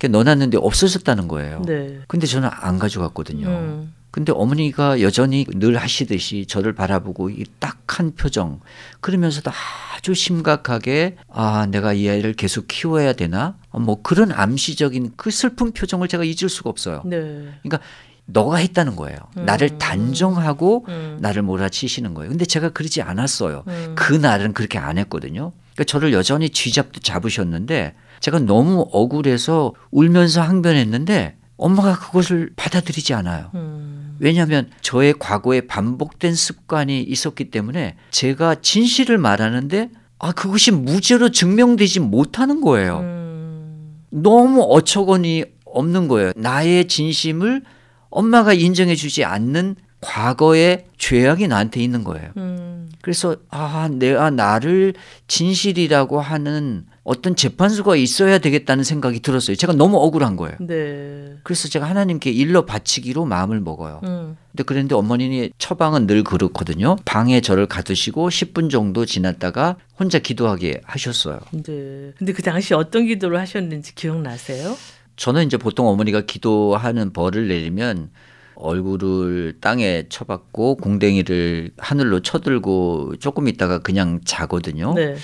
넣어놨는데 0.08 0.58
없어졌다는 0.58 1.28
거예요. 1.28 1.62
네. 1.66 2.00
근데 2.08 2.26
저는 2.26 2.48
안 2.52 2.78
가져갔거든요. 2.78 3.48
음. 3.48 3.94
근데 4.10 4.32
어머니가 4.32 5.00
여전히 5.02 5.46
늘 5.54 5.76
하시듯이 5.76 6.46
저를 6.46 6.74
바라보고 6.74 7.30
이 7.30 7.44
딱한 7.60 8.16
표정 8.16 8.60
그러면서도 9.00 9.52
아주 9.94 10.14
심각하게 10.14 11.16
아 11.28 11.66
내가 11.70 11.92
이 11.92 12.08
아이를 12.08 12.32
계속 12.32 12.66
키워야 12.66 13.12
되나 13.12 13.56
뭐 13.70 14.02
그런 14.02 14.32
암시적인 14.32 15.12
그 15.16 15.30
슬픈 15.30 15.72
표정을 15.72 16.08
제가 16.08 16.24
잊을 16.24 16.48
수가 16.48 16.70
없어요. 16.70 17.02
네. 17.04 17.18
그러니까 17.62 17.78
너가 18.26 18.56
했다는 18.56 18.96
거예요. 18.96 19.18
나를 19.34 19.78
단정하고 19.78 20.86
음. 20.88 21.18
나를 21.20 21.42
몰아치시는 21.42 22.14
거예요. 22.14 22.30
근데 22.30 22.44
제가 22.44 22.70
그러지 22.70 23.02
않았어요. 23.02 23.64
음. 23.66 23.94
그 23.96 24.14
날은 24.14 24.54
그렇게 24.54 24.78
안 24.78 24.98
했거든요. 24.98 25.52
그러니까 25.74 25.84
저를 25.84 26.12
여전히 26.12 26.50
쥐잡도 26.50 27.00
잡으셨는데 27.00 27.94
제가 28.20 28.38
너무 28.40 28.86
억울해서 28.92 29.72
울면서 29.90 30.42
항변했는데 30.42 31.36
엄마가 31.56 31.98
그것을 31.98 32.52
받아들이지 32.56 33.12
않아요. 33.14 33.50
음. 33.54 34.16
왜냐하면 34.18 34.70
저의 34.82 35.14
과거에 35.18 35.62
반복된 35.62 36.34
습관이 36.34 37.02
있었기 37.02 37.50
때문에 37.50 37.96
제가 38.10 38.56
진실을 38.56 39.18
말하는데 39.18 39.90
아 40.18 40.32
그것이 40.32 40.70
무죄로 40.70 41.30
증명되지 41.30 42.00
못하는 42.00 42.60
거예요. 42.60 43.00
음. 43.00 44.04
너무 44.10 44.62
어처구니 44.62 45.44
없는 45.64 46.08
거예요. 46.08 46.32
나의 46.36 46.88
진심을 46.88 47.62
엄마가 48.10 48.52
인정해 48.52 48.94
주지 48.94 49.24
않는 49.24 49.76
과거의 50.00 50.86
죄악이 50.98 51.48
나한테 51.48 51.82
있는 51.82 52.04
거예요. 52.04 52.30
음. 52.36 52.90
그래서 53.02 53.36
아 53.48 53.88
내가 53.90 54.30
나를 54.30 54.94
진실이라고 55.28 56.20
하는 56.20 56.84
어떤 57.10 57.34
재판소가 57.34 57.96
있어야 57.96 58.38
되겠다는 58.38 58.84
생각이 58.84 59.18
들었어요. 59.18 59.56
제가 59.56 59.72
너무 59.72 59.96
억울한 59.96 60.36
거예요. 60.36 60.56
네. 60.60 61.34
그래서 61.42 61.66
제가 61.66 61.84
하나님께 61.90 62.30
일러 62.30 62.64
바치기로 62.64 63.24
마음을 63.24 63.58
먹어요. 63.58 64.00
음. 64.04 64.36
근데 64.52 64.62
그런데 64.62 64.94
어머님이 64.94 65.50
처방은 65.58 66.06
늘 66.06 66.22
그렇거든요. 66.22 66.94
방에 67.04 67.40
저를 67.40 67.66
가두시고 67.66 68.28
10분 68.28 68.70
정도 68.70 69.04
지났다가 69.06 69.74
혼자 69.98 70.20
기도하게 70.20 70.82
하셨어요. 70.84 71.40
네. 71.50 72.12
근데 72.16 72.32
그 72.32 72.42
당시 72.42 72.74
어떤 72.74 73.06
기도를 73.06 73.40
하셨는지 73.40 73.92
기억나세요? 73.96 74.76
저는 75.16 75.46
이제 75.46 75.56
보통 75.56 75.88
어머니가 75.88 76.20
기도하는 76.20 77.12
벌을 77.12 77.48
내리면 77.48 78.10
얼굴을 78.54 79.56
땅에 79.60 80.04
쳐박고 80.08 80.76
공댕이를 80.76 81.72
하늘로 81.76 82.20
쳐들고 82.20 83.14
조금 83.18 83.48
있다가 83.48 83.80
그냥 83.80 84.20
자거든요. 84.24 84.94
네. 84.94 85.16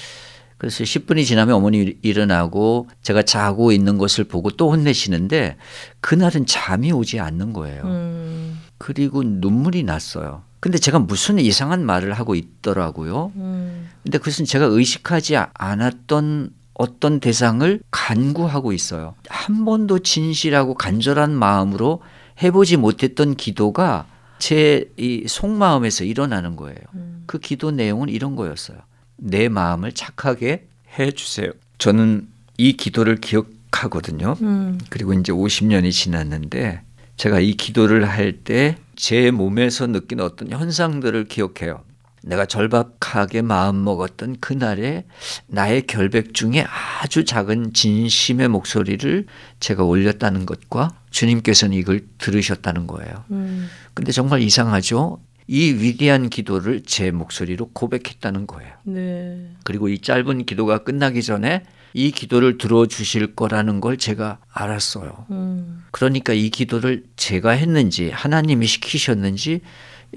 그래서 0.59 0.84
10분이 0.84 1.24
지나면 1.26 1.54
어머니 1.54 1.96
일어나고 2.02 2.88
제가 3.02 3.22
자고 3.22 3.72
있는 3.72 3.98
것을 3.98 4.24
보고 4.24 4.50
또 4.50 4.70
혼내시는데 4.70 5.57
그날은 6.00 6.46
잠이 6.46 6.92
오지 6.92 7.20
않는 7.20 7.52
거예요. 7.52 7.82
음. 7.84 8.61
그리고 8.78 9.22
눈물이 9.22 9.82
났어요. 9.82 10.42
근데 10.61 10.78
제가 10.78 10.98
무슨 10.98 11.38
이상한 11.38 11.84
말을 11.84 12.14
하고 12.14 12.34
있더라고요. 12.34 13.32
음. 13.36 13.88
근데 14.02 14.18
그것은 14.18 14.44
제가 14.46 14.64
의식하지 14.66 15.36
않았던 15.54 16.50
어떤 16.74 17.20
대상을 17.20 17.80
간구하고 17.90 18.72
있어요. 18.72 19.14
한 19.28 19.64
번도 19.64 20.00
진실하고 20.00 20.74
간절한 20.74 21.32
마음으로 21.32 22.02
해보지 22.42 22.76
못했던 22.76 23.34
기도가 23.34 24.07
제 24.38 24.84
이 24.98 25.24
속마음에서 25.26 26.04
일어나는 26.04 26.57
거예요. 26.57 26.78
그 27.26 27.38
기도 27.38 27.70
내용은 27.70 28.09
이런 28.09 28.36
거였어요. 28.36 28.78
내 29.16 29.48
마음을 29.48 29.92
착하게 29.92 30.66
해 30.98 31.10
주세요. 31.12 31.50
저는 31.78 32.28
이 32.58 32.72
기도를 32.74 33.16
기억하거든요. 33.16 34.36
음. 34.42 34.78
그리고 34.90 35.12
이제 35.12 35.32
50년이 35.32 35.92
지났는데 35.92 36.82
제가 37.16 37.40
이 37.40 37.52
기도를 37.52 38.08
할 38.08 38.42
때 38.44 38.76
제 38.96 39.30
몸에서 39.30 39.86
느낀 39.86 40.20
어떤 40.20 40.50
현상들을 40.50 41.26
기억해요. 41.26 41.82
내가 42.22 42.44
절박하게 42.46 43.42
마음 43.42 43.84
먹었던 43.84 44.38
그날에 44.40 45.04
나의 45.46 45.86
결백 45.86 46.34
중에 46.34 46.64
아주 47.02 47.24
작은 47.24 47.72
진심의 47.72 48.48
목소리를 48.48 49.26
제가 49.60 49.84
올렸다는 49.84 50.44
것과 50.44 50.96
주님께서는 51.10 51.76
이걸 51.76 52.00
들으셨다는 52.18 52.88
거예요. 52.88 53.24
음. 53.30 53.68
근데 53.94 54.10
정말 54.10 54.40
이상하죠? 54.40 55.20
이 55.49 55.72
위대한 55.72 56.28
기도를 56.28 56.82
제 56.82 57.11
목소리로 57.11 57.70
고백했다는 57.72 58.47
거예요. 58.47 58.72
네. 58.84 59.51
그리고 59.64 59.88
이 59.88 60.01
짧은 60.01 60.44
기도가 60.44 60.78
끝나기 60.78 61.22
전에 61.22 61.62
이 61.94 62.11
기도를 62.11 62.59
들어주실 62.59 63.34
거라는 63.36 63.80
걸 63.80 63.97
제가 63.97 64.38
알았어요. 64.53 65.26
음. 65.30 65.84
그러니까 65.92 66.32
이 66.32 66.51
기도를 66.51 67.05
제가 67.16 67.53
했는지 67.53 68.11
하나님이 68.11 68.66
시키셨는지 68.66 69.61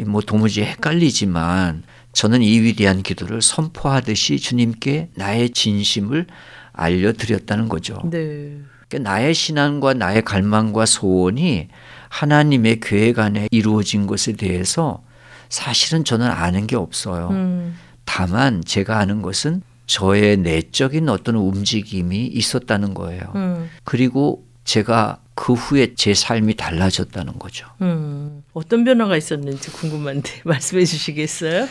뭐 0.05 0.21
도무지 0.21 0.61
헷갈리지만 0.61 1.84
저는 2.11 2.41
이 2.41 2.59
위대한 2.59 3.03
기도를 3.03 3.41
선포하듯이 3.41 4.39
주님께 4.39 5.09
나의 5.15 5.51
진심을 5.51 6.25
알려드렸다는 6.73 7.69
거죠. 7.69 8.01
네. 8.09 8.57
그러니까 8.88 9.09
나의 9.09 9.34
신앙과 9.34 9.93
나의 9.93 10.23
갈망과 10.23 10.86
소원이 10.86 11.67
하나님의 12.09 12.80
계획 12.80 13.19
안에 13.19 13.47
이루어진 13.51 14.07
것에 14.07 14.34
대해서 14.34 15.03
사실은 15.49 16.03
저는 16.03 16.27
아는 16.27 16.67
게 16.67 16.75
없어요. 16.75 17.29
음. 17.31 17.77
다만 18.05 18.63
제가 18.63 18.97
아는 18.97 19.21
것은 19.21 19.61
저의 19.85 20.37
내적인 20.37 21.09
어떤 21.09 21.35
움직임이 21.35 22.27
있었다는 22.27 22.93
거예요. 22.93 23.21
음. 23.35 23.69
그리고 23.83 24.45
제가 24.63 25.19
그 25.33 25.53
후에 25.53 25.95
제 25.95 26.13
삶이 26.13 26.55
달라졌다는 26.55 27.39
거죠. 27.39 27.67
음. 27.81 28.43
어떤 28.53 28.83
변화가 28.83 29.17
있었는지 29.17 29.71
궁금한데 29.71 30.41
말씀해 30.45 30.85
주시겠어요? 30.85 31.67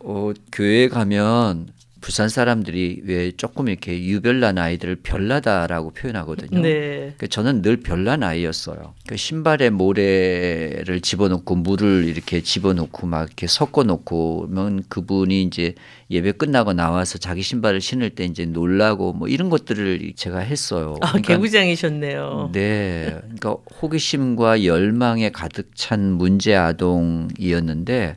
어, 0.00 0.32
교회 0.50 0.88
가면 0.88 1.68
부산 2.02 2.28
사람들이 2.28 3.02
왜 3.04 3.30
조금 3.30 3.68
이렇게 3.68 3.98
유별난 4.04 4.58
아이들을 4.58 4.96
별나다라고 4.96 5.92
표현하거든요. 5.92 6.60
네. 6.60 7.14
그 7.16 7.28
저는 7.28 7.62
늘 7.62 7.76
별난 7.78 8.24
아이였어요. 8.24 8.92
그 9.06 9.16
신발에 9.16 9.70
모래를 9.70 11.00
집어넣고 11.00 11.54
물을 11.54 12.04
이렇게 12.04 12.42
집어넣고 12.42 13.06
막 13.06 13.28
이렇게 13.28 13.46
섞어놓고 13.46 14.48
면 14.50 14.82
그분이 14.88 15.44
이제 15.44 15.74
예배 16.10 16.32
끝나고 16.32 16.72
나와서 16.72 17.18
자기 17.18 17.40
신발을 17.40 17.80
신을 17.80 18.10
때 18.10 18.24
이제 18.24 18.44
놀라고 18.46 19.12
뭐 19.12 19.28
이런 19.28 19.48
것들을 19.48 20.12
제가 20.16 20.40
했어요. 20.40 20.96
아, 21.02 21.12
그러니까 21.12 21.34
개구장이셨네요. 21.34 22.50
네. 22.52 23.16
그러니까 23.22 23.56
호기심과 23.80 24.64
열망에 24.64 25.30
가득 25.30 25.70
찬 25.76 26.00
문제 26.00 26.56
아동이었는데 26.56 28.16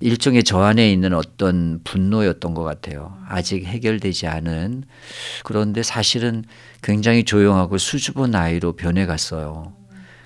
일종의 0.00 0.44
저 0.44 0.60
안에 0.60 0.90
있는 0.90 1.14
어떤 1.14 1.80
분노였던 1.84 2.54
것 2.54 2.62
같아요. 2.62 3.16
아직 3.28 3.64
해결되지 3.64 4.26
않은 4.26 4.84
그런데 5.44 5.82
사실은 5.82 6.44
굉장히 6.82 7.24
조용하고 7.24 7.78
수줍은 7.78 8.34
아이로 8.34 8.72
변해갔어요. 8.72 9.72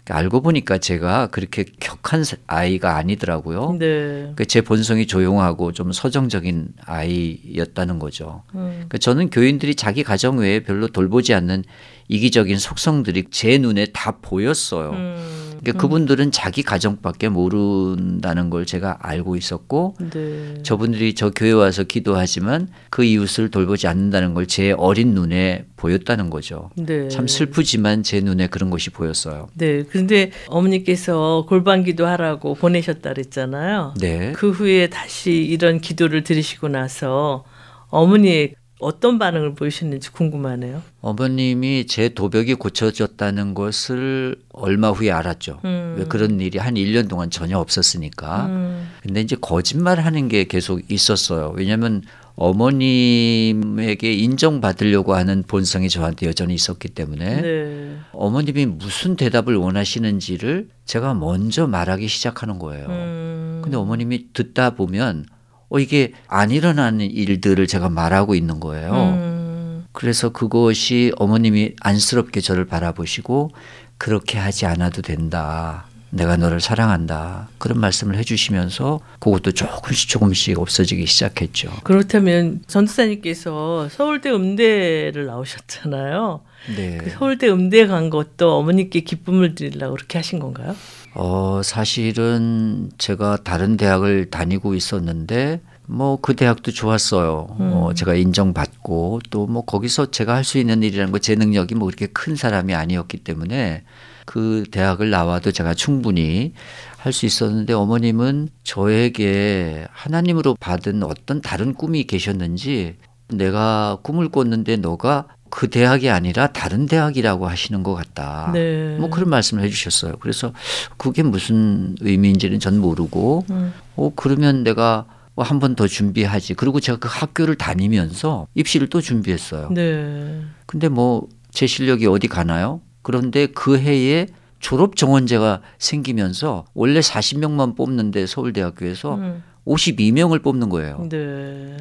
그러니까 0.09 0.17
알고 0.17 0.41
보니까 0.41 0.79
제가 0.79 1.27
그렇게 1.29 1.65
격한 1.81 2.25
아이가 2.47 2.97
아니더라고요. 2.97 3.77
네. 3.79 4.33
그제 4.37 4.63
본성이 4.63 5.07
조용하고 5.07 5.73
좀 5.73 5.93
서정적인 5.93 6.69
아이였다는 6.87 7.99
거죠. 7.99 8.43
음. 8.55 8.71
그러니까 8.71 8.99
저는 8.99 9.29
교인들이 9.29 9.75
자기 9.75 10.03
가정 10.03 10.39
외에 10.39 10.61
별로 10.61 10.89
돌보지 10.89 11.35
않는 11.35 11.65
이기적인 12.09 12.59
속성들이 12.59 13.25
제 13.31 13.59
눈에 13.59 13.87
다 13.93 14.13
보였어요. 14.23 14.91
음. 14.93 15.38
그러니까 15.73 15.83
그분들은 15.83 16.33
자기 16.33 16.63
가정밖에 16.63 17.29
모른다는 17.29 18.51
걸 18.51 18.67
제가 18.67 18.99
알고 19.01 19.37
있었고 19.37 19.95
네. 20.13 20.63
저분들이 20.63 21.15
저 21.15 21.31
교회 21.31 21.53
와서 21.53 21.85
기도하지만 21.85 22.69
그 22.91 23.05
이웃을 23.05 23.51
돌보지 23.51 23.87
않는다는 23.87 24.35
걸 24.35 24.49
제 24.49 24.73
어린 24.73 25.15
눈에 25.15 25.67
보였다는 25.77 26.31
거죠. 26.31 26.71
네. 26.75 27.09
참 27.09 27.29
슬프지만 27.29 28.03
제 28.03 28.21
눈에 28.21 28.47
그런 28.49 28.71
것이 28.71 28.91
보였어요. 28.91 29.49
네. 29.55 29.85
근데 29.85 30.33
어머니께서 30.49 31.45
골반 31.47 31.85
기도하라고 31.85 32.55
보내셨다 32.55 33.11
그랬잖아요. 33.11 33.95
네. 34.01 34.33
그 34.35 34.51
후에 34.51 34.89
다시 34.89 35.33
이런 35.33 35.81
기도를 35.81 36.25
들으시고 36.25 36.69
나서 36.69 37.45
어머니의 37.89 38.55
어떤 38.81 39.19
반응을 39.19 39.55
보이셨는지 39.55 40.13
궁금하네요. 40.13 40.83
어머님이 41.01 41.87
제 41.87 42.09
도벽이 42.11 42.55
고쳐졌다는 42.55 43.55
것을 43.55 44.37
얼마 44.53 44.91
후에 44.91 45.11
알았죠. 45.11 45.61
음. 45.65 45.97
왜 45.99 46.05
그런 46.05 46.41
일이 46.41 46.59
한 46.59 46.75
1년 46.75 47.09
동안 47.09 47.31
전혀 47.31 47.59
없었으니까. 47.59 48.47
음. 48.47 48.89
근데 49.03 49.21
이제 49.21 49.37
거짓말 49.41 50.01
하는 50.01 50.29
게 50.29 50.45
계속 50.45 50.81
있었어요. 50.91 51.53
왜냐하면 51.57 52.03
어머님에게 52.37 54.13
인정받으려고 54.13 55.15
하는 55.15 55.43
본성이 55.43 55.89
저한테 55.89 56.27
여전히 56.29 56.55
있었기 56.55 56.91
때문에 56.91 57.43
네. 57.43 57.97
어머님이 58.13 58.67
무슨 58.67 59.17
대답을 59.17 59.57
원하시는지를 59.57 60.69
제가 60.85 61.15
먼저 61.15 61.67
말하기 61.67 62.07
시작하는 62.07 62.61
거예요. 62.61 62.87
음. 62.87 63.61
근데 63.65 63.77
어머님이 63.77 64.33
듣다 64.33 64.71
보면 64.71 65.27
어 65.71 65.79
이게 65.79 66.13
안 66.27 66.51
일어나는 66.51 67.11
일들을 67.11 67.67
제가 67.67 67.89
말하고 67.89 68.35
있는 68.35 68.61
거예요. 68.61 68.93
음. 68.93 69.87
그래서 69.93 70.31
그것이 70.31 71.13
어머님이 71.17 71.75
안쓰럽게 71.81 72.41
저를 72.41 72.67
바라보시고 72.67 73.51
그렇게 73.99 74.39
하지 74.39 74.65
않아도 74.67 75.03
된다. 75.03 75.87
내가 76.11 76.37
너를 76.37 76.61
사랑한다. 76.61 77.49
그런 77.59 77.81
말씀을 77.81 78.17
해주시면서 78.17 79.01
그것도 79.19 79.53
조금씩 79.53 80.09
조금씩 80.09 80.59
없어지기 80.59 81.05
시작했죠. 81.05 81.71
그렇다면 81.85 82.63
전도사님께서 82.67 83.89
서울대 83.91 84.31
음대를 84.31 85.27
나오셨잖아요. 85.27 86.41
네. 86.77 86.99
그 86.99 87.11
서울대 87.11 87.49
음대 87.51 87.87
간 87.87 88.09
것도 88.09 88.57
어머니께 88.57 89.01
기쁨을 89.01 89.55
드리려고 89.55 89.97
그렇게 89.97 90.19
하신 90.19 90.39
건가요? 90.39 90.75
어, 91.15 91.61
사실은 91.65 92.91
제가 92.99 93.39
다른 93.45 93.77
대학을 93.77 94.31
다니고 94.31 94.75
있었는데 94.75 95.61
뭐 95.87 96.19
그 96.21 96.37
대학도 96.37 96.71
좋았어요. 96.73 97.47
어, 97.59 97.91
제가 97.95 98.15
인정받고 98.15 99.21
또 99.31 99.47
뭐 99.47 99.65
거기서 99.65 100.11
제가 100.11 100.35
할 100.35 100.45
수 100.45 100.59
있는 100.59 100.83
일이라는 100.83 101.11
거 101.13 101.19
제 101.19 101.35
능력이 101.35 101.75
뭐 101.75 101.87
그렇게 101.87 102.07
큰 102.07 102.37
사람이 102.37 102.75
아니었기 102.75 103.19
때문에 103.25 103.85
그 104.27 104.65
대학을 104.71 105.09
나와도 105.11 105.51
제가 105.53 105.75
충분히 105.75 106.53
할 106.99 107.13
수 107.13 107.25
있었는데 107.27 107.73
어머님은 107.73 108.49
저에게 108.65 109.87
하나님으로 109.93 110.57
받은 110.61 111.03
어떤 111.05 111.41
다른 111.41 111.73
꿈이 111.75 112.05
계셨는지 112.05 112.97
내가 113.29 113.99
꿈을 114.03 114.29
꿨는데 114.29 114.77
너가 114.77 115.27
그 115.51 115.69
대학이 115.69 116.11
아니라 116.11 116.49
다른 116.49 116.87
대학이라고 116.87 117.49
하시는 117.49 117.83
것 117.83 117.95
같다. 117.95 118.51
네. 118.53 118.97
뭐 118.99 119.11
그런 119.11 119.29
말씀을 119.31 119.63
해주셨어요. 119.65 120.17
그래서 120.21 120.53
그게 120.97 121.23
무슨 121.23 121.97
의미인지는 122.01 122.61
전 122.61 122.79
모르고, 122.79 123.45
음. 123.51 123.73
어 123.97 124.13
그러면 124.15 124.65
내가 124.65 125.07
뭐 125.35 125.45
한번 125.45 125.75
더 125.75 125.87
준비하지. 125.87 126.55
그리고 126.55 126.81
제가 126.81 126.99
그 126.99 127.09
학교를 127.11 127.55
다니면서 127.55 128.47
입시를 128.55 128.89
또 128.89 129.01
준비했어요. 129.01 129.71
네. 129.71 130.43
근데 130.67 130.89
뭐 130.89 131.29
제 131.51 131.67
실력이 131.67 132.07
어디 132.07 132.29
가나요? 132.29 132.81
그런데 133.03 133.47
그 133.47 133.79
해에 133.79 134.27
졸업 134.61 134.97
정원제가 134.97 135.61
생기면서 135.79 136.65
원래 136.75 137.01
40명만 137.01 137.77
뽑는데 137.77 138.27
서울대학교에서 138.27 139.15
음. 139.15 139.43
52명을 139.67 140.43
뽑는 140.43 140.69
거예요. 140.69 141.07
네. 141.11 141.77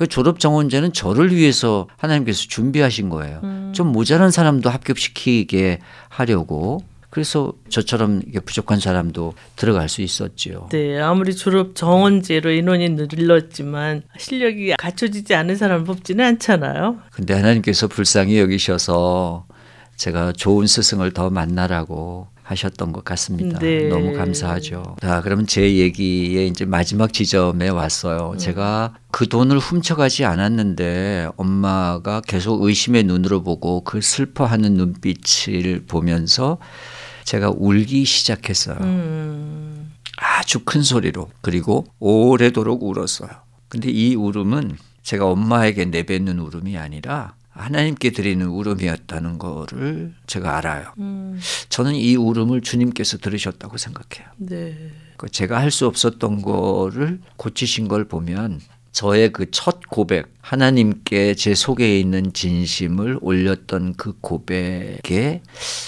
그 0.00 0.06
졸업 0.06 0.40
정원제는 0.40 0.94
저를 0.94 1.30
위해서 1.36 1.86
하나님께서 1.98 2.46
준비하신 2.48 3.10
거예요. 3.10 3.40
음. 3.44 3.70
좀 3.74 3.88
모자란 3.88 4.30
사람도 4.30 4.70
합격시키게 4.70 5.78
하려고. 6.08 6.82
그래서 7.10 7.52
저처럼 7.68 8.22
부족한 8.46 8.80
사람도 8.80 9.34
들어갈 9.56 9.90
수 9.90 10.00
있었죠. 10.00 10.70
네, 10.72 10.98
아무리 10.98 11.36
졸업 11.36 11.74
정원제로 11.74 12.50
인원이 12.50 12.88
늘렀지만 12.88 14.04
실력이 14.16 14.76
갖춰지지 14.78 15.34
않은 15.34 15.56
사람을 15.56 15.84
뽑지는 15.84 16.24
않잖아요. 16.24 16.96
근데 17.12 17.34
하나님께서 17.34 17.86
불쌍히 17.86 18.38
여기셔서 18.38 19.44
제가 19.96 20.32
좋은 20.32 20.66
스승을 20.66 21.10
더 21.12 21.28
만나라고 21.28 22.28
하셨던 22.50 22.92
것 22.92 23.04
같습니다. 23.04 23.58
네. 23.60 23.88
너무 23.88 24.12
감사하죠. 24.12 24.96
자, 25.00 25.20
그러면 25.22 25.46
제 25.46 25.76
얘기의 25.76 26.48
이제 26.48 26.64
마지막 26.64 27.12
지점에 27.12 27.68
왔어요. 27.68 28.34
제가 28.38 28.94
그 29.12 29.28
돈을 29.28 29.58
훔쳐가지 29.58 30.24
않았는데 30.24 31.28
엄마가 31.36 32.20
계속 32.22 32.62
의심의 32.62 33.04
눈으로 33.04 33.42
보고 33.44 33.84
그 33.84 34.00
슬퍼하는 34.00 34.74
눈빛을 34.74 35.84
보면서 35.86 36.58
제가 37.24 37.52
울기 37.56 38.04
시작했어요. 38.04 38.78
음. 38.80 39.92
아주 40.16 40.60
큰 40.64 40.82
소리로 40.82 41.30
그리고 41.40 41.86
오래도록 42.00 42.82
울었어요. 42.82 43.30
근데 43.68 43.90
이 43.90 44.16
울음은 44.16 44.76
제가 45.02 45.26
엄마에게 45.26 45.84
내뱉는 45.84 46.40
울음이 46.40 46.76
아니라 46.76 47.34
하나님께 47.60 48.10
드리는 48.10 48.44
울음이었다는 48.46 49.38
거를 49.38 50.14
제가 50.26 50.56
알아요. 50.56 50.92
음. 50.98 51.38
저는 51.68 51.94
이 51.94 52.16
울음을 52.16 52.60
주님께서 52.62 53.18
들으셨다고 53.18 53.76
생각해요. 53.76 54.28
네. 54.38 54.90
그 55.16 55.28
제가 55.28 55.58
할 55.60 55.70
수 55.70 55.86
없었던 55.86 56.42
거를 56.42 57.20
고치신 57.36 57.88
걸 57.88 58.06
보면 58.06 58.60
저의 58.92 59.32
그 59.32 59.46
첫 59.52 59.80
고백, 59.88 60.34
하나님께 60.40 61.34
제 61.36 61.54
속에 61.54 62.00
있는 62.00 62.32
진심을 62.32 63.18
올렸던 63.20 63.94
그 63.96 64.14
고백에 64.20 65.42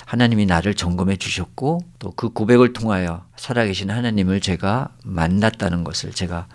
하나님이 0.07 0.47
나를 0.47 0.75
점검해 0.75 1.16
주셨고 1.16 1.81
또 1.99 2.12
그 2.14 2.29
고백을 2.29 2.73
통하여 2.73 3.25
살아계신 3.37 3.91
하나님을 3.91 4.41
제가 4.41 4.91
만났다는 5.05 5.83
것을 5.83 6.12
제가 6.12 6.47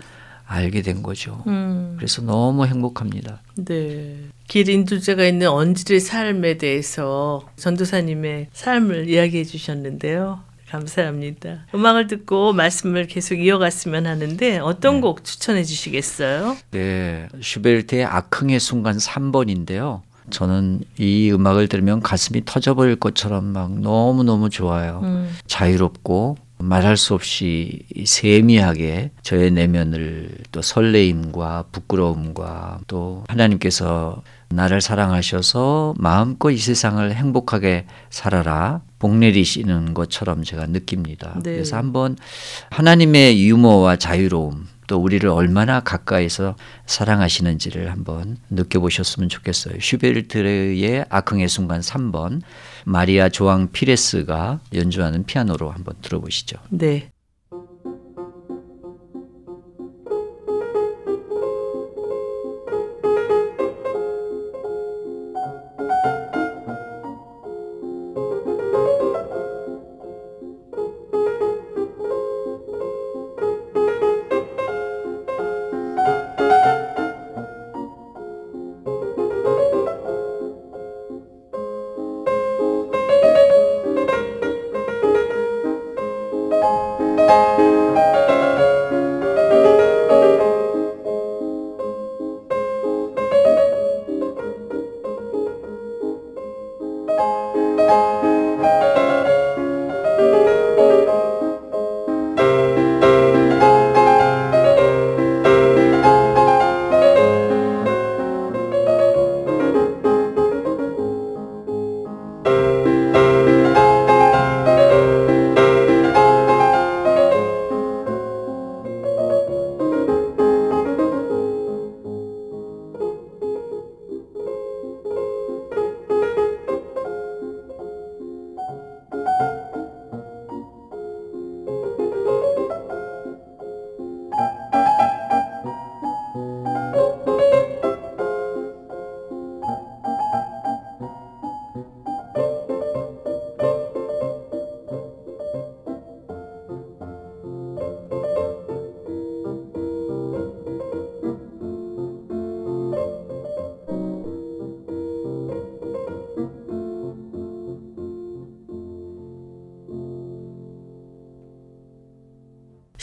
알게 0.48 0.82
된 0.82 1.04
거죠. 1.04 1.44
음. 1.48 1.96
그래서 1.98 2.22
너무 2.22 2.66
행복합니다. 2.66 3.42
네. 3.56 4.16
길 4.48 4.70
인도자가 4.70 5.26
있는 5.26 5.48
언질의 5.50 6.00
삶에 6.00 6.58
대해서 6.58 7.46
전도사님의 7.58 8.48
삶을 8.54 9.10
이야기해 9.10 9.44
주셨는데요. 9.44 10.40
감사합니다. 10.70 11.66
음악을 11.74 12.08
듣고 12.08 12.54
말씀을 12.54 13.08
계속 13.08 13.36
이어갔으면 13.36 14.06
하는데 14.06 14.58
어떤 14.60 15.00
곡 15.00 15.24
추천해 15.24 15.64
주시겠어요? 15.64 16.58
네, 16.72 17.28
슈베르트의 17.42 18.04
악흥의 18.06 18.60
순간 18.60 18.98
3번인데요. 18.98 20.02
저는 20.30 20.82
이 20.98 21.32
음악을 21.32 21.70
들으면 21.70 22.02
가슴이 22.02 22.44
터져버릴 22.44 22.98
것처럼 22.98 23.46
막 23.46 23.80
너무너무 23.80 24.50
좋아요. 24.50 25.00
음. 25.04 25.34
자유롭고 25.48 26.38
말할 26.60 26.98
수 26.98 27.14
없이 27.14 27.84
세미하게 28.04 29.12
저의 29.22 29.52
내면을 29.52 30.30
또 30.52 30.62
설레임과 30.62 31.66
부끄러움과 31.72 32.80
또 32.88 33.24
하나님께서 33.28 34.24
나를 34.50 34.82
사랑하셔서 34.82 35.96
마음껏 35.98 36.52
이 36.52 36.58
세상을 36.58 37.14
행복하게 37.14 37.86
살아라 38.10 38.82
복 39.00 39.16
내리시는 39.16 39.94
것처럼 39.94 40.44
제가 40.44 40.66
느낍니다. 40.68 41.40
네. 41.44 41.54
그래서 41.54 41.78
한번 41.78 42.18
하나님의 42.72 43.46
유머와 43.48 43.98
자유로움 43.98 44.68
또 44.88 44.98
우리를 44.98 45.30
얼마나 45.30 45.82
가까이서 45.82 46.56
사랑하시는지를 46.86 47.92
한번 47.92 48.38
느껴보셨으면 48.50 49.28
좋겠어요. 49.30 49.76
슈베르트의 49.82 51.06
아흥의 51.10 51.50
순간 51.50 51.82
3번 51.82 52.42
마리아 52.88 53.28
조앙 53.28 53.70
피레스가 53.74 54.62
연주하는 54.74 55.26
피아노로 55.26 55.72
한번 55.72 55.96
들어보시죠. 56.02 56.58
네. 56.70 57.12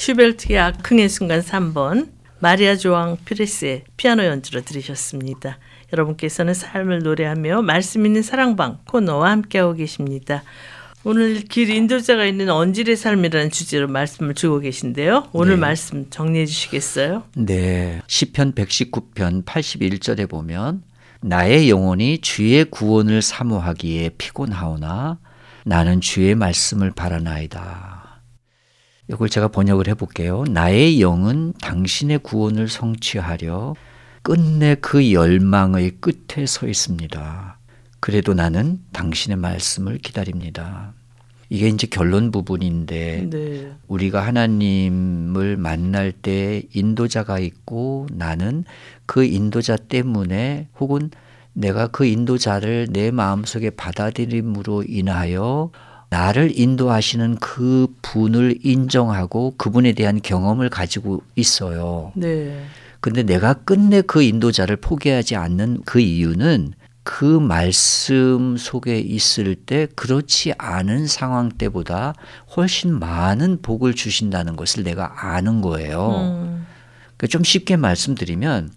슈벨트의 0.05 0.59
아흥의 0.59 1.09
순간 1.09 1.41
3번 1.41 2.09
마리아 2.39 2.77
조앙 2.77 3.17
피레스의 3.25 3.85
피아노 3.97 4.27
연주로 4.27 4.61
들으셨습니다. 4.61 5.59
여러분께서는 5.95 6.53
삶을 6.53 7.03
노래하며 7.05 7.63
말씀 7.63 8.05
있는 8.05 8.21
사랑방 8.21 8.81
코너와 8.87 9.31
함께하고 9.31 9.73
계십니다. 9.73 10.43
오늘 11.05 11.41
길 11.41 11.71
인도자가 11.71 12.27
있는 12.27 12.51
언질의 12.51 12.97
삶이라는 12.97 13.51
주제로 13.51 13.89
말씀을 13.89 14.35
주고 14.35 14.59
계신데요. 14.59 15.29
오늘 15.33 15.55
네. 15.55 15.61
말씀 15.61 16.11
정리해 16.11 16.45
주시겠어요? 16.45 17.23
네. 17.37 18.03
시편 18.07 18.53
119편 18.53 19.47
81절에 19.47 20.29
보면 20.29 20.83
나의 21.23 21.71
영혼이 21.71 22.19
주의 22.19 22.63
구원을 22.67 23.23
사모하기에 23.23 24.11
피곤하오나 24.19 25.19
나는 25.65 26.03
주의 26.03 26.35
말씀을 26.35 26.91
바라나이다. 26.91 27.94
이걸 29.09 29.29
제가 29.29 29.49
번역을 29.49 29.89
해볼게요. 29.89 30.45
나의 30.49 31.01
영은 31.01 31.53
당신의 31.61 32.21
구원을 32.21 32.69
성취하려 32.69 33.75
끝내 34.23 34.75
그 34.77 35.13
열망의 35.13 35.99
끝에 36.01 36.47
서 36.47 36.67
있습니다. 36.67 37.59
그래도 38.01 38.35
나는 38.35 38.81
당신의 38.93 39.37
말씀을 39.37 39.99
기다립니다. 39.99 40.95
이게 41.51 41.69
이제 41.69 41.87
결론 41.87 42.31
부분인데 42.31 43.29
네. 43.31 43.73
우리가 43.87 44.27
하나님을 44.27 45.59
만날 45.59 46.11
때 46.11 46.63
인도자가 46.73 47.39
있고 47.39 48.07
나는 48.11 48.65
그 49.05 49.25
인도자 49.25 49.77
때문에 49.77 50.69
혹은 50.81 51.11
내가 51.53 51.87
그 51.87 52.07
인도자를 52.07 52.89
내 52.91 53.11
마음속에 53.11 53.71
받아들임으로 53.71 54.85
인하여 54.89 55.71
나를 56.15 56.57
인도하시는 56.57 57.39
그 57.41 57.89
분을 58.01 58.59
인정하고 58.63 59.55
그분에 59.57 59.95
대한 59.95 60.21
경험을 60.23 60.69
가지고 60.69 61.23
있어요. 61.35 62.13
네. 62.15 62.65
근데 63.01 63.25
내가 63.25 63.55
끝내 63.55 64.01
그 64.01 64.23
인도자를 64.23 64.77
포기하지 64.77 65.35
않는 65.35 65.81
그 65.85 65.99
이유는 65.99 66.75
그 67.03 67.25
말씀 67.25 68.57
속에 68.57 69.01
있을 69.01 69.57
때 69.57 69.89
그렇지 69.97 70.55
않은 70.57 71.09
상황 71.09 71.49
때보다 71.49 72.15
훨씬 72.57 72.97
많은 72.97 73.61
복을 73.61 73.95
주신다는 73.95 74.55
것을 74.55 74.85
내가 74.85 75.27
아는 75.35 75.61
거예요. 75.63 76.21
음. 76.21 76.67
그러니까 77.17 77.27
좀 77.27 77.43
쉽게 77.43 77.77
말씀드리면 77.77 78.71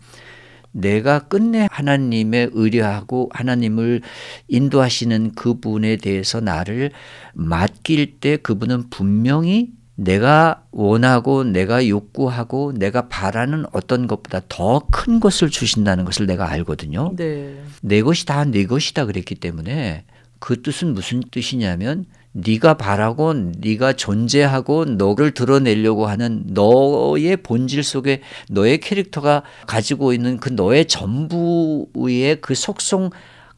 내가 0.77 1.19
끝내 1.19 1.67
하나님의 1.71 2.51
의뢰하고 2.53 3.29
하나님을 3.33 4.01
인도하시는 4.47 5.33
그분에 5.33 5.97
대해서 5.97 6.39
나를 6.39 6.91
맡길 7.33 8.19
때 8.19 8.37
그분은 8.37 8.89
분명히 8.89 9.71
내가 9.95 10.63
원하고 10.71 11.43
내가 11.43 11.87
욕구하고 11.87 12.71
내가 12.73 13.07
바라는 13.07 13.65
어떤 13.71 14.05
것보다 14.05 14.41
더 14.47 14.79
큰 14.91 15.19
것을 15.19 15.49
주신다는 15.49 16.05
것을 16.05 16.27
내가 16.27 16.47
알거든요. 16.51 17.13
네. 17.15 17.59
내 17.81 18.03
것이 18.03 18.25
다 18.25 18.45
내 18.45 18.65
것이다 18.65 19.05
그랬기 19.07 19.35
때문에 19.35 20.05
그 20.39 20.61
뜻은 20.61 20.93
무슨 20.93 21.21
뜻이냐면 21.31 22.05
네가 22.37 22.75
바라고 22.75 23.33
네가 23.33 23.93
존재하고 23.93 24.85
너를 24.85 25.31
드러내려고 25.31 26.05
하는 26.07 26.43
너의 26.47 27.37
본질 27.37 27.83
속에 27.83 28.21
너의 28.49 28.79
캐릭터가 28.79 29.43
가지고 29.65 30.13
있는 30.13 30.37
그 30.37 30.49
너의 30.49 30.85
전부의 30.85 32.41
그 32.41 32.53
속성 32.53 33.09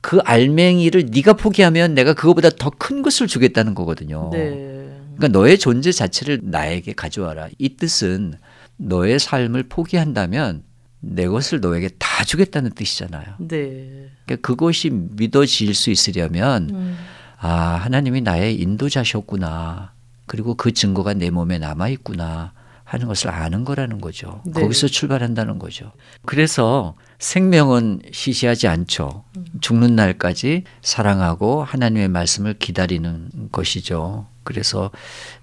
그 0.01 0.19
알맹이를 0.23 1.07
네가 1.11 1.33
포기하면 1.33 1.93
내가 1.93 2.13
그거보다 2.13 2.49
더 2.49 2.69
큰 2.79 3.01
것을 3.01 3.27
주겠다는 3.27 3.75
거거든요. 3.75 4.29
네. 4.31 4.89
그러니까 5.17 5.27
너의 5.37 5.57
존재 5.59 5.91
자체를 5.91 6.39
나에게 6.43 6.93
가져와라. 6.93 7.49
이 7.57 7.75
뜻은 7.75 8.35
너의 8.77 9.19
삶을 9.19 9.63
포기한다면 9.63 10.63
내 11.01 11.27
것을 11.27 11.59
너에게 11.59 11.89
다 11.99 12.23
주겠다는 12.23 12.71
뜻이잖아요. 12.71 13.25
네. 13.39 14.09
그러니까 14.25 14.47
그것이 14.47 14.89
믿어질 14.89 15.73
수 15.73 15.89
있으려면 15.89 16.69
음. 16.69 16.97
아 17.39 17.49
하나님이 17.49 18.21
나의 18.21 18.55
인도자셨구나. 18.61 19.93
그리고 20.25 20.55
그 20.55 20.73
증거가 20.73 21.13
내 21.13 21.29
몸에 21.29 21.57
남아 21.57 21.89
있구나 21.89 22.53
하는 22.83 23.07
것을 23.07 23.29
아는 23.29 23.65
거라는 23.65 24.01
거죠. 24.01 24.41
네. 24.45 24.61
거기서 24.61 24.87
출발한다는 24.87 25.59
거죠. 25.59 25.91
그래서 26.25 26.95
생명은 27.19 28.01
시시하지 28.11 28.67
않죠. 28.67 29.23
죽는 29.61 29.95
날까지 29.95 30.63
사랑하고 30.81 31.63
하나님의 31.63 32.07
말씀을 32.07 32.55
기다리는 32.55 33.29
것이죠. 33.51 34.27
그래서 34.43 34.89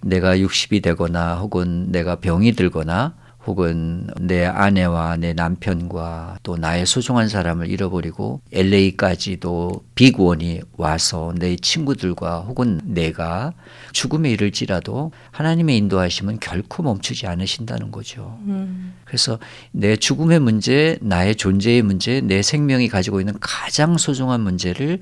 내가 0.01 0.37
60이 0.37 0.83
되거나 0.83 1.37
혹은 1.37 1.93
내가 1.93 2.17
병이 2.17 2.53
들거나 2.53 3.15
혹은 3.47 4.09
내 4.21 4.45
아내와 4.45 5.17
내 5.17 5.33
남편과 5.33 6.39
또 6.43 6.57
나의 6.57 6.85
소중한 6.85 7.29
사람을 7.29 7.71
잃어버리고 7.71 8.41
LA까지도 8.53 9.85
빅원이 9.95 10.63
와서 10.77 11.33
내 11.39 11.55
친구들과 11.57 12.41
혹은 12.41 12.81
내가 12.85 13.53
죽음에 13.93 14.31
이를지라도 14.31 15.13
하나님의 15.31 15.77
인도하심은 15.77 16.41
결코 16.41 16.83
멈추지 16.83 17.27
않으신다는 17.27 17.93
거죠. 17.93 18.39
음. 18.47 18.95
그래서 19.05 19.39
내 19.71 19.97
죽음의 19.97 20.41
문제, 20.41 20.99
나의 21.01 21.37
존재의 21.37 21.83
문제, 21.83 22.21
내 22.21 22.43
생명이 22.43 22.89
가지고 22.89 23.21
있는 23.21 23.35
가장 23.41 23.97
소중한 23.97 24.41
문제를 24.41 24.99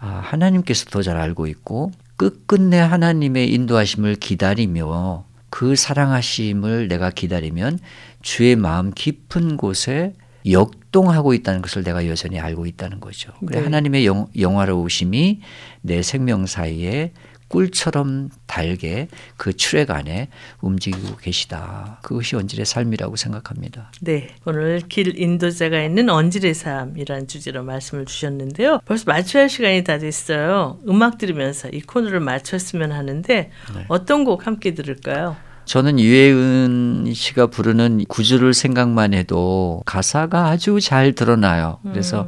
아, 0.00 0.20
하나님께서 0.24 0.86
더 0.86 1.02
잘 1.02 1.16
알고 1.16 1.46
있고 1.46 1.92
끝끝내 2.16 2.78
하나님의 2.78 3.52
인도하심을 3.52 4.16
기다리며 4.16 5.27
그 5.50 5.76
사랑하심을 5.76 6.88
내가 6.88 7.10
기다리면 7.10 7.78
주의 8.22 8.56
마음 8.56 8.92
깊은 8.92 9.56
곳에 9.56 10.14
역동하고 10.48 11.34
있다는 11.34 11.62
것을 11.62 11.82
내가 11.82 12.06
여전히 12.06 12.38
알고 12.38 12.66
있다는 12.66 13.00
거죠. 13.00 13.32
그래 13.46 13.58
네. 13.58 13.64
하나님의 13.64 14.06
영, 14.06 14.28
영화로우심이 14.38 15.40
내 15.82 16.02
생명 16.02 16.46
사이에 16.46 17.12
꿀처럼 17.48 18.30
달게 18.46 19.08
그 19.36 19.54
출애가 19.54 19.94
안에 19.96 20.28
움직이고 20.60 21.16
계시다. 21.16 21.98
그것이 22.02 22.36
원질의 22.36 22.66
삶이라고 22.66 23.16
생각합니다. 23.16 23.90
네, 24.00 24.28
오늘 24.44 24.80
길 24.88 25.18
인도자가 25.20 25.82
있는 25.82 26.10
언질의 26.10 26.54
삶이라는 26.54 27.26
주제로 27.28 27.62
말씀을 27.62 28.04
주셨는데요. 28.04 28.80
벌써 28.84 29.04
마쳐야 29.06 29.42
할 29.42 29.50
시간이 29.50 29.84
다 29.84 29.98
됐어요. 29.98 30.78
음악 30.88 31.18
들으면서 31.18 31.68
이 31.68 31.80
코너를 31.80 32.20
마쳤으면 32.20 32.92
하는데 32.92 33.50
어떤 33.88 34.24
곡 34.24 34.46
함께 34.46 34.74
들을까요? 34.74 35.36
저는 35.64 36.00
유혜은 36.00 37.12
씨가 37.14 37.48
부르는 37.48 38.06
구주를 38.08 38.54
생각만 38.54 39.12
해도 39.12 39.82
가사가 39.84 40.46
아주 40.46 40.80
잘 40.80 41.12
드러나요. 41.12 41.78
그래서 41.82 42.26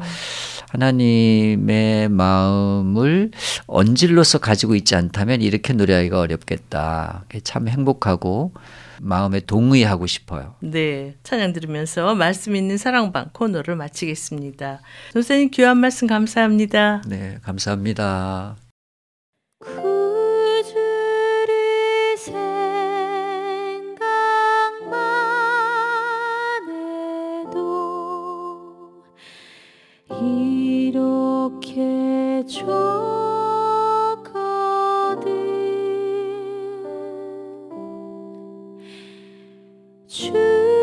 하나님의 0.70 2.08
마음을 2.08 3.32
언질로서 3.66 4.38
가지고 4.38 4.74
있지 4.76 4.94
않다면 4.94 5.42
이렇게 5.42 5.72
노래하기가 5.72 6.18
어렵겠다. 6.20 7.24
참 7.42 7.68
행복하고 7.68 8.52
마음에 9.00 9.40
동의하고 9.40 10.06
싶어요. 10.06 10.54
네, 10.60 11.16
찬양 11.24 11.52
들으면서 11.52 12.14
말씀 12.14 12.54
있는 12.54 12.76
사랑방 12.76 13.30
코너를 13.32 13.74
마치겠습니다. 13.76 14.80
선생님 15.12 15.50
귀한 15.50 15.78
말씀 15.78 16.06
감사합니다. 16.06 17.02
네, 17.08 17.38
감사합니다. 17.42 18.56
해도 30.10 30.49
이렇게 31.41 32.45
좋거든? 32.47 32.70
주 40.07 40.79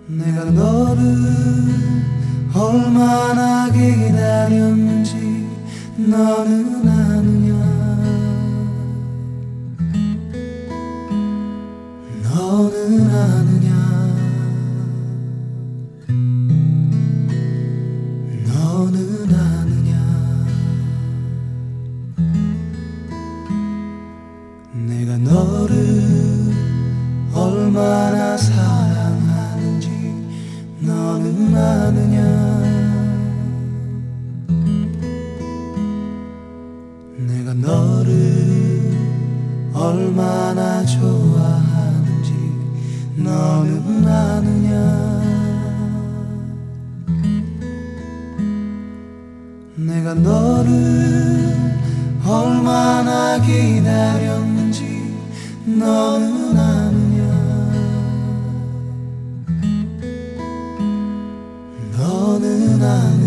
내가 0.07 0.43
너를 0.51 1.03
얼마나 2.53 3.71
기다렸는지 3.71 5.47
너는 5.95 6.89
아느냐? 6.89 7.55
너는 12.23 13.09
아느냐 13.09 13.74
너는 18.75 19.33
아느냐? 19.33 19.95
내가 24.73 25.17
너를 25.17 26.51
얼마나 27.33 28.35
사랑하는지 28.35 29.87
너는 30.81 31.55
아느냐? 31.55 32.19
내가 37.15 37.53
너를 37.53 38.91
얼마나 39.73 40.85
좋아하는지 40.85 42.33
너는 43.23 44.05
아느냐 44.05 45.14
내가 49.85 50.15
너를 50.15 51.53
얼마나 52.25 53.39
기다렸는지 53.39 55.13
너는 55.65 56.57
아느냐? 56.57 57.23
너는 61.95 62.81
아느냐 62.81 63.24